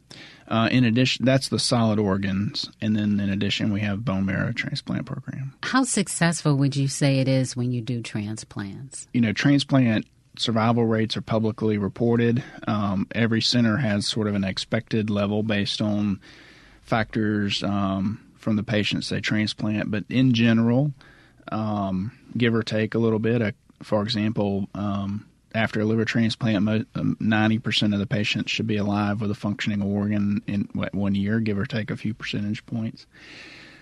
Uh, 0.46 0.68
in 0.70 0.84
addition, 0.84 1.24
that's 1.24 1.48
the 1.48 1.58
solid 1.58 1.98
organs, 1.98 2.70
and 2.80 2.96
then 2.96 3.20
in 3.20 3.28
addition, 3.28 3.72
we 3.72 3.80
have 3.80 4.04
bone 4.04 4.24
marrow 4.24 4.52
transplant 4.52 5.04
program. 5.04 5.52
How 5.64 5.84
successful 5.84 6.56
would 6.56 6.76
you 6.76 6.88
say 6.88 7.18
it 7.18 7.28
is 7.28 7.56
when 7.56 7.72
you 7.72 7.80
do 7.80 8.02
transplants? 8.02 9.08
You 9.12 9.20
know, 9.20 9.32
transplant 9.32 10.06
survival 10.36 10.86
rates 10.86 11.16
are 11.16 11.22
publicly 11.22 11.76
reported. 11.76 12.42
Um, 12.66 13.06
every 13.14 13.42
center 13.42 13.76
has 13.76 14.06
sort 14.06 14.26
of 14.26 14.34
an 14.34 14.44
expected 14.44 15.10
level 15.10 15.42
based 15.42 15.82
on 15.82 16.20
factors 16.82 17.62
um, 17.62 18.20
from 18.36 18.56
the 18.56 18.62
patients 18.62 19.08
they 19.08 19.20
transplant, 19.20 19.90
but 19.90 20.04
in 20.08 20.32
general, 20.32 20.92
um, 21.50 22.12
give 22.36 22.54
or 22.54 22.62
take 22.62 22.94
a 22.94 22.98
little 22.98 23.18
bit. 23.18 23.42
Uh, 23.42 23.52
for 23.82 24.02
example, 24.02 24.68
um, 24.74 25.26
after 25.54 25.80
a 25.80 25.84
liver 25.84 26.04
transplant, 26.04 26.86
um, 26.94 27.16
ninety 27.20 27.58
percent 27.58 27.92
of 27.92 28.00
the 28.00 28.06
patients 28.06 28.50
should 28.50 28.66
be 28.66 28.76
alive 28.76 29.20
with 29.20 29.30
a 29.30 29.34
functioning 29.34 29.82
organ 29.82 30.42
in 30.46 30.68
one 30.92 31.14
year, 31.14 31.40
give 31.40 31.58
or 31.58 31.66
take 31.66 31.90
a 31.90 31.96
few 31.96 32.14
percentage 32.14 32.64
points. 32.66 33.06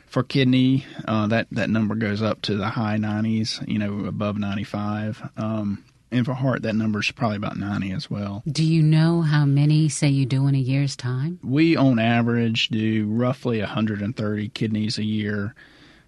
For 0.06 0.22
kidney, 0.22 0.86
uh, 1.06 1.26
that 1.26 1.48
that 1.52 1.68
number 1.68 1.94
goes 1.94 2.22
up 2.22 2.40
to 2.42 2.56
the 2.56 2.68
high 2.68 2.96
nineties, 2.96 3.60
you 3.66 3.78
know, 3.78 4.06
above 4.06 4.38
ninety 4.38 4.64
five. 4.64 5.30
Um, 5.36 5.84
and 6.10 6.24
for 6.24 6.34
heart, 6.34 6.62
that 6.62 6.74
number 6.74 7.00
is 7.00 7.10
probably 7.10 7.36
about 7.36 7.58
90 7.58 7.92
as 7.92 8.10
well. 8.10 8.42
Do 8.50 8.64
you 8.64 8.82
know 8.82 9.20
how 9.20 9.44
many, 9.44 9.90
say, 9.90 10.08
you 10.08 10.24
do 10.24 10.46
in 10.46 10.54
a 10.54 10.58
year's 10.58 10.96
time? 10.96 11.38
We, 11.42 11.76
on 11.76 11.98
average, 11.98 12.68
do 12.68 13.06
roughly 13.08 13.60
130 13.60 14.48
kidneys 14.48 14.96
a 14.96 15.04
year 15.04 15.54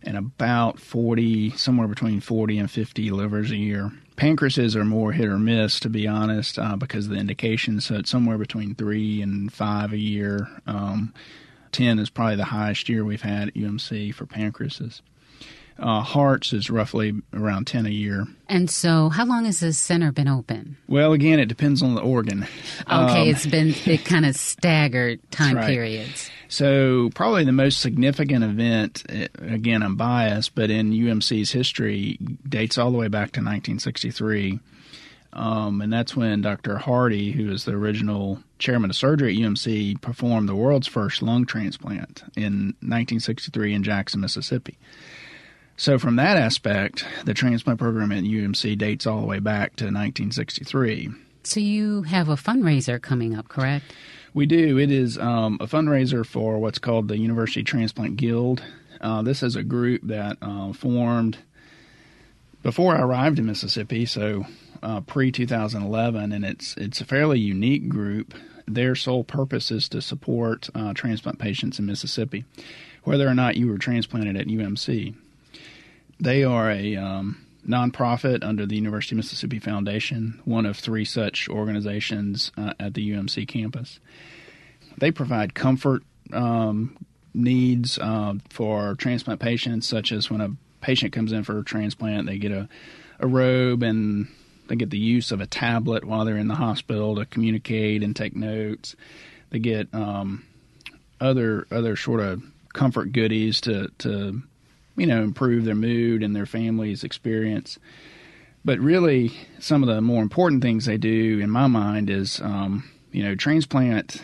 and 0.02 0.16
about 0.16 0.78
40, 0.78 1.50
somewhere 1.50 1.88
between 1.88 2.20
40 2.20 2.58
and 2.58 2.70
50 2.70 3.10
livers 3.10 3.50
a 3.50 3.56
year. 3.56 3.92
Pancreases 4.16 4.76
are 4.76 4.84
more 4.84 5.12
hit 5.12 5.28
or 5.28 5.38
miss, 5.38 5.80
to 5.80 5.88
be 5.88 6.06
honest, 6.06 6.58
uh, 6.58 6.76
because 6.76 7.06
of 7.06 7.12
the 7.12 7.18
indications. 7.18 7.86
So 7.86 7.96
it's 7.96 8.10
somewhere 8.10 8.38
between 8.38 8.74
three 8.74 9.22
and 9.22 9.52
five 9.52 9.92
a 9.92 9.98
year. 9.98 10.48
Um, 10.66 11.14
10 11.72 11.98
is 11.98 12.10
probably 12.10 12.36
the 12.36 12.44
highest 12.44 12.88
year 12.88 13.04
we've 13.04 13.22
had 13.22 13.48
at 13.48 13.54
UMC 13.54 14.14
for 14.14 14.26
pancreases. 14.26 15.02
Uh, 15.80 16.02
hearts 16.02 16.52
is 16.52 16.68
roughly 16.68 17.14
around 17.32 17.66
10 17.66 17.86
a 17.86 17.90
year. 17.90 18.26
And 18.48 18.68
so, 18.68 19.08
how 19.08 19.24
long 19.24 19.46
has 19.46 19.60
this 19.60 19.78
center 19.78 20.12
been 20.12 20.28
open? 20.28 20.76
Well, 20.88 21.14
again, 21.14 21.40
it 21.40 21.46
depends 21.46 21.82
on 21.82 21.94
the 21.94 22.02
organ. 22.02 22.42
Okay, 22.82 23.22
um, 23.22 23.28
it's 23.28 23.46
been 23.46 23.74
it 23.86 24.04
kind 24.04 24.26
of 24.26 24.36
staggered 24.36 25.20
time 25.30 25.56
right. 25.56 25.66
periods. 25.66 26.30
So, 26.48 27.08
probably 27.14 27.44
the 27.44 27.52
most 27.52 27.80
significant 27.80 28.44
event, 28.44 29.04
eh, 29.08 29.28
again, 29.38 29.82
I'm 29.82 29.96
biased, 29.96 30.54
but 30.54 30.68
in 30.68 30.92
UMC's 30.92 31.52
history, 31.52 32.18
dates 32.46 32.76
all 32.76 32.90
the 32.90 32.98
way 32.98 33.08
back 33.08 33.32
to 33.32 33.40
1963. 33.40 34.60
Um, 35.32 35.80
and 35.80 35.92
that's 35.92 36.16
when 36.16 36.42
Dr. 36.42 36.76
Hardy, 36.76 37.32
who 37.32 37.46
was 37.46 37.64
the 37.64 37.72
original 37.72 38.40
chairman 38.58 38.90
of 38.90 38.96
surgery 38.96 39.32
at 39.32 39.40
UMC, 39.40 40.00
performed 40.00 40.48
the 40.48 40.56
world's 40.56 40.88
first 40.88 41.22
lung 41.22 41.46
transplant 41.46 42.22
in 42.36 42.74
1963 42.80 43.74
in 43.74 43.82
Jackson, 43.82 44.20
Mississippi. 44.20 44.76
So, 45.80 45.98
from 45.98 46.16
that 46.16 46.36
aspect, 46.36 47.06
the 47.24 47.32
transplant 47.32 47.78
program 47.78 48.12
at 48.12 48.22
UMC 48.22 48.76
dates 48.76 49.06
all 49.06 49.22
the 49.22 49.26
way 49.26 49.38
back 49.38 49.76
to 49.76 49.86
1963. 49.86 51.08
So, 51.42 51.58
you 51.58 52.02
have 52.02 52.28
a 52.28 52.34
fundraiser 52.34 53.00
coming 53.00 53.34
up, 53.34 53.48
correct? 53.48 53.86
We 54.34 54.44
do. 54.44 54.76
It 54.76 54.90
is 54.90 55.16
um, 55.16 55.56
a 55.58 55.66
fundraiser 55.66 56.26
for 56.26 56.58
what's 56.58 56.78
called 56.78 57.08
the 57.08 57.16
University 57.16 57.64
Transplant 57.64 58.18
Guild. 58.18 58.62
Uh, 59.00 59.22
this 59.22 59.42
is 59.42 59.56
a 59.56 59.62
group 59.62 60.02
that 60.04 60.36
uh, 60.42 60.74
formed 60.74 61.38
before 62.62 62.94
I 62.94 63.00
arrived 63.00 63.38
in 63.38 63.46
Mississippi, 63.46 64.04
so 64.04 64.44
uh, 64.82 65.00
pre 65.00 65.32
2011, 65.32 66.30
and 66.30 66.44
it's 66.44 66.76
it's 66.76 67.00
a 67.00 67.06
fairly 67.06 67.40
unique 67.40 67.88
group. 67.88 68.34
Their 68.68 68.94
sole 68.94 69.24
purpose 69.24 69.70
is 69.70 69.88
to 69.88 70.02
support 70.02 70.68
uh, 70.74 70.92
transplant 70.92 71.38
patients 71.38 71.78
in 71.78 71.86
Mississippi, 71.86 72.44
whether 73.04 73.26
or 73.26 73.34
not 73.34 73.56
you 73.56 73.66
were 73.66 73.78
transplanted 73.78 74.36
at 74.36 74.46
UMC. 74.46 75.14
They 76.20 76.44
are 76.44 76.70
a 76.70 76.96
um, 76.96 77.46
nonprofit 77.66 78.44
under 78.44 78.66
the 78.66 78.76
University 78.76 79.14
of 79.14 79.18
Mississippi 79.18 79.58
Foundation, 79.58 80.40
one 80.44 80.66
of 80.66 80.76
three 80.76 81.04
such 81.04 81.48
organizations 81.48 82.52
uh, 82.58 82.74
at 82.78 82.94
the 82.94 83.10
UMC 83.10 83.48
campus. 83.48 84.00
They 84.98 85.10
provide 85.10 85.54
comfort 85.54 86.02
um, 86.32 86.96
needs 87.32 87.98
uh, 87.98 88.34
for 88.50 88.94
transplant 88.96 89.40
patients, 89.40 89.88
such 89.88 90.12
as 90.12 90.30
when 90.30 90.40
a 90.40 90.50
patient 90.80 91.12
comes 91.12 91.32
in 91.32 91.44
for 91.44 91.58
a 91.58 91.64
transplant, 91.64 92.26
they 92.26 92.38
get 92.38 92.52
a, 92.52 92.68
a 93.18 93.26
robe 93.26 93.82
and 93.82 94.28
they 94.68 94.76
get 94.76 94.90
the 94.90 94.98
use 94.98 95.32
of 95.32 95.40
a 95.40 95.46
tablet 95.46 96.04
while 96.04 96.24
they're 96.24 96.36
in 96.36 96.48
the 96.48 96.54
hospital 96.54 97.16
to 97.16 97.26
communicate 97.26 98.02
and 98.02 98.14
take 98.14 98.36
notes. 98.36 98.94
They 99.50 99.58
get 99.58 99.88
um, 99.92 100.44
other 101.20 101.66
other 101.70 101.96
sort 101.96 102.20
of 102.20 102.42
comfort 102.72 103.12
goodies 103.12 103.60
to 103.62 103.88
to 103.98 104.42
you 105.00 105.06
know, 105.06 105.22
improve 105.22 105.64
their 105.64 105.74
mood 105.74 106.22
and 106.22 106.36
their 106.36 106.44
family's 106.44 107.02
experience. 107.02 107.78
But 108.62 108.78
really, 108.80 109.32
some 109.58 109.82
of 109.82 109.88
the 109.88 110.02
more 110.02 110.22
important 110.22 110.60
things 110.60 110.84
they 110.84 110.98
do, 110.98 111.40
in 111.40 111.48
my 111.48 111.66
mind, 111.66 112.10
is 112.10 112.38
um, 112.42 112.84
you 113.10 113.22
know, 113.22 113.34
transplant 113.34 114.22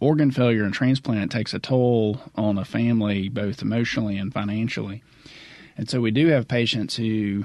organ 0.00 0.30
failure 0.30 0.64
and 0.64 0.74
transplant 0.74 1.32
takes 1.32 1.54
a 1.54 1.58
toll 1.58 2.20
on 2.34 2.58
a 2.58 2.64
family 2.66 3.30
both 3.30 3.62
emotionally 3.62 4.18
and 4.18 4.34
financially. 4.34 5.02
And 5.78 5.88
so 5.88 6.00
we 6.00 6.10
do 6.10 6.26
have 6.26 6.48
patients 6.48 6.96
who 6.96 7.44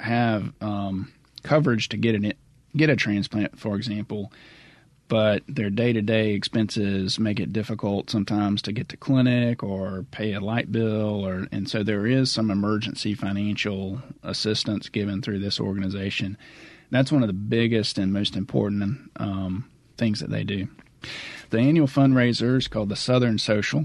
have 0.00 0.52
um, 0.62 1.12
coverage 1.42 1.90
to 1.90 1.98
get 1.98 2.14
an 2.14 2.32
get 2.74 2.88
a 2.88 2.96
transplant, 2.96 3.58
for 3.58 3.76
example, 3.76 4.32
but 5.12 5.42
their 5.46 5.68
day 5.68 5.92
to 5.92 6.00
day 6.00 6.32
expenses 6.32 7.18
make 7.18 7.38
it 7.38 7.52
difficult 7.52 8.08
sometimes 8.08 8.62
to 8.62 8.72
get 8.72 8.88
to 8.88 8.96
clinic 8.96 9.62
or 9.62 10.06
pay 10.10 10.32
a 10.32 10.40
light 10.40 10.72
bill 10.72 11.22
or 11.22 11.46
and 11.52 11.68
so 11.68 11.82
there 11.82 12.06
is 12.06 12.32
some 12.32 12.50
emergency 12.50 13.12
financial 13.12 14.00
assistance 14.22 14.88
given 14.88 15.20
through 15.20 15.38
this 15.38 15.60
organization. 15.60 16.38
That's 16.90 17.12
one 17.12 17.22
of 17.22 17.26
the 17.26 17.34
biggest 17.34 17.98
and 17.98 18.10
most 18.10 18.36
important 18.36 19.10
um, 19.16 19.68
things 19.98 20.20
that 20.20 20.30
they 20.30 20.44
do. 20.44 20.66
The 21.50 21.58
annual 21.58 21.88
fundraiser 21.88 22.56
is 22.56 22.66
called 22.66 22.88
the 22.88 22.96
Southern 22.96 23.36
Social. 23.36 23.84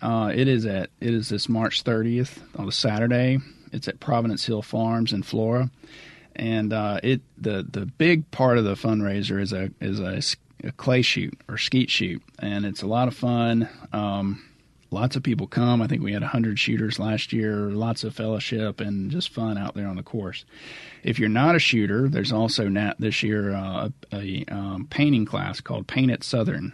Uh, 0.00 0.30
it 0.32 0.46
is 0.46 0.66
at 0.66 0.90
it 1.00 1.14
is 1.14 1.30
this 1.30 1.48
March 1.48 1.82
30th 1.82 2.38
on 2.56 2.68
a 2.68 2.72
Saturday. 2.72 3.38
It's 3.72 3.88
at 3.88 3.98
Providence 3.98 4.46
Hill 4.46 4.62
Farms 4.62 5.12
in 5.12 5.24
Flora, 5.24 5.68
and 6.36 6.72
uh, 6.72 7.00
it 7.02 7.22
the 7.36 7.66
the 7.68 7.86
big 7.86 8.30
part 8.30 8.56
of 8.56 8.62
the 8.62 8.74
fundraiser 8.74 9.40
is 9.40 9.52
a 9.52 9.72
is 9.80 9.98
a 9.98 10.22
a 10.62 10.72
clay 10.72 11.02
shoot 11.02 11.38
or 11.48 11.58
skeet 11.58 11.90
shoot, 11.90 12.22
and 12.38 12.64
it's 12.64 12.82
a 12.82 12.86
lot 12.86 13.08
of 13.08 13.14
fun. 13.14 13.68
Um, 13.92 14.44
lots 14.94 15.16
of 15.16 15.22
people 15.22 15.46
come. 15.46 15.82
I 15.82 15.86
think 15.86 16.02
we 16.02 16.12
had 16.12 16.22
100 16.22 16.58
shooters 16.58 16.98
last 16.98 17.32
year, 17.32 17.54
lots 17.70 18.04
of 18.04 18.14
fellowship 18.14 18.80
and 18.80 19.10
just 19.10 19.30
fun 19.30 19.58
out 19.58 19.74
there 19.74 19.88
on 19.88 19.96
the 19.96 20.02
course. 20.02 20.44
If 21.02 21.18
you're 21.18 21.28
not 21.28 21.56
a 21.56 21.58
shooter, 21.58 22.08
there's 22.08 22.32
also 22.32 22.68
nat 22.68 22.94
this 22.98 23.22
year 23.22 23.54
uh, 23.54 23.90
a, 24.12 24.44
um, 24.48 24.86
painting 24.88 25.26
class 25.26 25.60
called 25.60 25.86
Paint 25.86 26.12
at 26.12 26.24
Southern, 26.24 26.72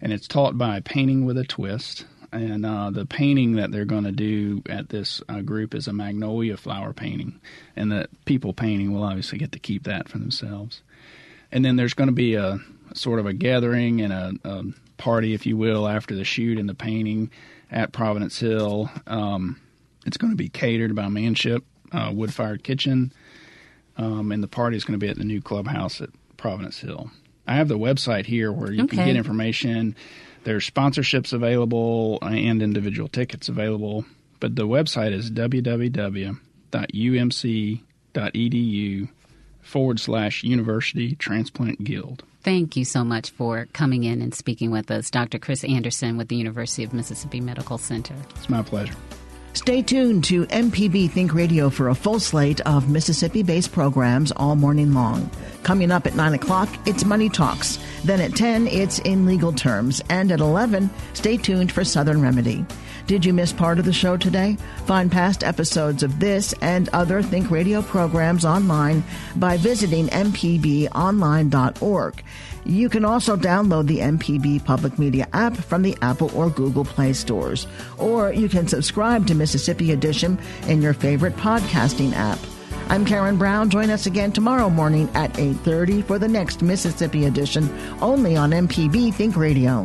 and 0.00 0.12
it's 0.12 0.26
taught 0.26 0.58
by 0.58 0.80
Painting 0.80 1.24
with 1.24 1.38
a 1.38 1.44
Twist. 1.44 2.06
And 2.34 2.64
uh, 2.64 2.88
the 2.90 3.04
painting 3.04 3.56
that 3.56 3.72
they're 3.72 3.84
going 3.84 4.04
to 4.04 4.10
do 4.10 4.62
at 4.66 4.88
this 4.88 5.20
uh, 5.28 5.42
group 5.42 5.74
is 5.74 5.86
a 5.86 5.92
magnolia 5.92 6.56
flower 6.56 6.94
painting, 6.94 7.38
and 7.76 7.92
the 7.92 8.08
people 8.24 8.54
painting 8.54 8.94
will 8.94 9.04
obviously 9.04 9.36
get 9.36 9.52
to 9.52 9.58
keep 9.58 9.84
that 9.84 10.08
for 10.08 10.16
themselves. 10.16 10.80
And 11.52 11.62
then 11.62 11.76
there's 11.76 11.92
going 11.92 12.08
to 12.08 12.14
be 12.14 12.36
a 12.36 12.58
sort 12.96 13.18
of 13.18 13.26
a 13.26 13.32
gathering 13.32 14.00
and 14.00 14.12
a, 14.12 14.32
a, 14.44 14.64
party, 14.96 15.34
if 15.34 15.46
you 15.46 15.56
will, 15.56 15.88
after 15.88 16.14
the 16.14 16.24
shoot 16.24 16.58
and 16.58 16.68
the 16.68 16.74
painting 16.74 17.30
at 17.70 17.92
Providence 17.92 18.38
Hill. 18.38 18.88
Um, 19.06 19.60
it's 20.06 20.16
going 20.16 20.32
to 20.32 20.36
be 20.36 20.48
catered 20.48 20.94
by 20.94 21.08
Manship 21.08 21.64
uh, 21.90 22.12
Wood 22.14 22.32
Fired 22.32 22.62
Kitchen, 22.62 23.12
um, 23.96 24.30
and 24.30 24.42
the 24.42 24.48
party 24.48 24.76
is 24.76 24.84
going 24.84 24.98
to 24.98 25.04
be 25.04 25.10
at 25.10 25.18
the 25.18 25.24
new 25.24 25.42
clubhouse 25.42 26.00
at 26.00 26.10
Providence 26.36 26.78
Hill. 26.78 27.10
I 27.46 27.54
have 27.56 27.68
the 27.68 27.78
website 27.78 28.26
here 28.26 28.52
where 28.52 28.70
you 28.70 28.84
okay. 28.84 28.96
can 28.96 29.06
get 29.06 29.16
information. 29.16 29.96
There's 30.44 30.68
sponsorships 30.68 31.32
available 31.32 32.18
and 32.22 32.62
individual 32.62 33.08
tickets 33.08 33.48
available, 33.48 34.04
but 34.38 34.54
the 34.56 34.68
website 34.68 35.12
is 35.12 35.30
www.umc.edu 35.30 36.28
forward 39.62 40.00
slash 40.00 40.44
University 40.44 41.14
Transplant 41.14 41.82
Guild. 41.84 42.24
Thank 42.42 42.76
you 42.76 42.84
so 42.84 43.04
much 43.04 43.30
for 43.30 43.68
coming 43.72 44.02
in 44.04 44.20
and 44.20 44.34
speaking 44.34 44.72
with 44.72 44.90
us, 44.90 45.10
Dr. 45.10 45.38
Chris 45.38 45.62
Anderson 45.62 46.16
with 46.16 46.28
the 46.28 46.36
University 46.36 46.82
of 46.82 46.92
Mississippi 46.92 47.40
Medical 47.40 47.78
Center. 47.78 48.14
It's 48.36 48.50
my 48.50 48.62
pleasure. 48.62 48.96
Stay 49.54 49.82
tuned 49.82 50.24
to 50.24 50.46
MPB 50.46 51.10
Think 51.10 51.34
Radio 51.34 51.68
for 51.68 51.90
a 51.90 51.94
full 51.94 52.18
slate 52.18 52.60
of 52.62 52.88
Mississippi 52.88 53.42
based 53.42 53.70
programs 53.70 54.32
all 54.32 54.56
morning 54.56 54.94
long. 54.94 55.30
Coming 55.62 55.90
up 55.90 56.06
at 56.06 56.16
9 56.16 56.34
o'clock, 56.34 56.68
it's 56.86 57.04
Money 57.04 57.28
Talks. 57.28 57.78
Then 58.02 58.20
at 58.20 58.34
10, 58.34 58.66
it's 58.66 58.98
In 59.00 59.26
Legal 59.26 59.52
Terms. 59.52 60.02
And 60.08 60.32
at 60.32 60.40
11, 60.40 60.88
stay 61.12 61.36
tuned 61.36 61.70
for 61.70 61.84
Southern 61.84 62.22
Remedy. 62.22 62.64
Did 63.06 63.24
you 63.24 63.32
miss 63.32 63.52
part 63.52 63.78
of 63.78 63.84
the 63.84 63.92
show 63.92 64.16
today? 64.16 64.56
Find 64.86 65.08
past 65.10 65.44
episodes 65.44 66.02
of 66.02 66.18
this 66.20 66.52
and 66.62 66.88
other 66.90 67.22
Think 67.22 67.50
Radio 67.50 67.82
programs 67.82 68.44
online 68.44 69.02
by 69.36 69.56
visiting 69.56 70.08
mpbonline.org. 70.08 72.24
You 72.64 72.88
can 72.88 73.04
also 73.04 73.36
download 73.36 73.88
the 73.88 73.98
MPB 73.98 74.64
Public 74.64 74.96
Media 74.98 75.26
app 75.32 75.56
from 75.56 75.82
the 75.82 75.96
Apple 76.00 76.30
or 76.36 76.48
Google 76.48 76.84
Play 76.84 77.12
stores, 77.12 77.66
or 77.98 78.32
you 78.32 78.48
can 78.48 78.68
subscribe 78.68 79.26
to 79.26 79.34
Mississippi 79.34 79.90
Edition 79.90 80.38
in 80.68 80.80
your 80.80 80.94
favorite 80.94 81.34
podcasting 81.36 82.12
app. 82.14 82.38
I'm 82.88 83.04
Karen 83.04 83.36
Brown. 83.36 83.68
Join 83.68 83.90
us 83.90 84.06
again 84.06 84.32
tomorrow 84.32 84.70
morning 84.70 85.10
at 85.14 85.38
8:30 85.38 86.02
for 86.02 86.18
the 86.18 86.28
next 86.28 86.62
Mississippi 86.62 87.26
Edition, 87.26 87.68
only 88.00 88.36
on 88.36 88.52
MPB 88.52 89.12
Think 89.12 89.36
Radio. 89.36 89.84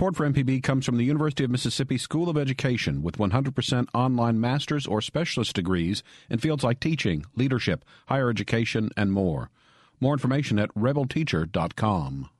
Support 0.00 0.16
for 0.16 0.30
MPB 0.30 0.62
comes 0.62 0.86
from 0.86 0.96
the 0.96 1.04
University 1.04 1.44
of 1.44 1.50
Mississippi 1.50 1.98
School 1.98 2.30
of 2.30 2.38
Education 2.38 3.02
with 3.02 3.18
100% 3.18 3.86
online 3.92 4.40
master's 4.40 4.86
or 4.86 5.02
specialist 5.02 5.54
degrees 5.54 6.02
in 6.30 6.38
fields 6.38 6.64
like 6.64 6.80
teaching, 6.80 7.26
leadership, 7.36 7.84
higher 8.06 8.30
education, 8.30 8.88
and 8.96 9.12
more. 9.12 9.50
More 10.00 10.14
information 10.14 10.58
at 10.58 10.74
rebelteacher.com. 10.74 12.30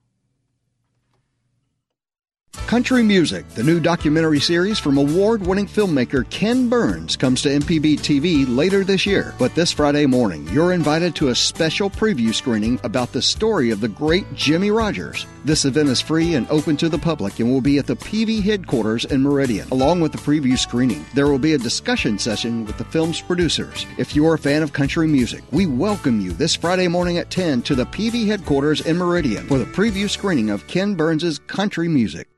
Country 2.70 3.02
Music, 3.02 3.48
the 3.48 3.64
new 3.64 3.80
documentary 3.80 4.38
series 4.38 4.78
from 4.78 4.96
award 4.96 5.44
winning 5.44 5.66
filmmaker 5.66 6.30
Ken 6.30 6.68
Burns, 6.68 7.16
comes 7.16 7.42
to 7.42 7.48
MPB 7.48 7.98
TV 7.98 8.46
later 8.46 8.84
this 8.84 9.04
year. 9.04 9.34
But 9.40 9.56
this 9.56 9.72
Friday 9.72 10.06
morning, 10.06 10.46
you're 10.52 10.72
invited 10.72 11.16
to 11.16 11.30
a 11.30 11.34
special 11.34 11.90
preview 11.90 12.32
screening 12.32 12.78
about 12.84 13.10
the 13.10 13.22
story 13.22 13.72
of 13.72 13.80
the 13.80 13.88
great 13.88 14.32
Jimmie 14.36 14.70
Rodgers. 14.70 15.26
This 15.44 15.64
event 15.64 15.88
is 15.88 16.00
free 16.00 16.36
and 16.36 16.48
open 16.48 16.76
to 16.76 16.88
the 16.88 16.96
public 16.96 17.40
and 17.40 17.50
will 17.50 17.60
be 17.60 17.78
at 17.78 17.88
the 17.88 17.96
Peavey 17.96 18.40
headquarters 18.40 19.04
in 19.04 19.20
Meridian. 19.20 19.68
Along 19.72 20.00
with 20.00 20.12
the 20.12 20.18
preview 20.18 20.56
screening, 20.56 21.04
there 21.12 21.26
will 21.26 21.40
be 21.40 21.54
a 21.54 21.58
discussion 21.58 22.20
session 22.20 22.64
with 22.64 22.78
the 22.78 22.84
film's 22.84 23.20
producers. 23.20 23.84
If 23.98 24.14
you're 24.14 24.34
a 24.34 24.38
fan 24.38 24.62
of 24.62 24.72
country 24.72 25.08
music, 25.08 25.42
we 25.50 25.66
welcome 25.66 26.20
you 26.20 26.30
this 26.30 26.54
Friday 26.54 26.86
morning 26.86 27.18
at 27.18 27.30
10 27.30 27.62
to 27.62 27.74
the 27.74 27.86
Peavey 27.86 28.28
headquarters 28.28 28.82
in 28.82 28.96
Meridian 28.96 29.48
for 29.48 29.58
the 29.58 29.64
preview 29.64 30.08
screening 30.08 30.50
of 30.50 30.68
Ken 30.68 30.94
Burns' 30.94 31.40
Country 31.48 31.88
Music. 31.88 32.28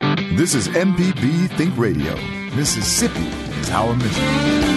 This 0.00 0.54
is 0.54 0.68
MPB 0.68 1.56
Think 1.56 1.76
Radio. 1.76 2.16
Mississippi 2.56 3.26
is 3.60 3.70
our 3.70 3.94
mission. 3.94 4.73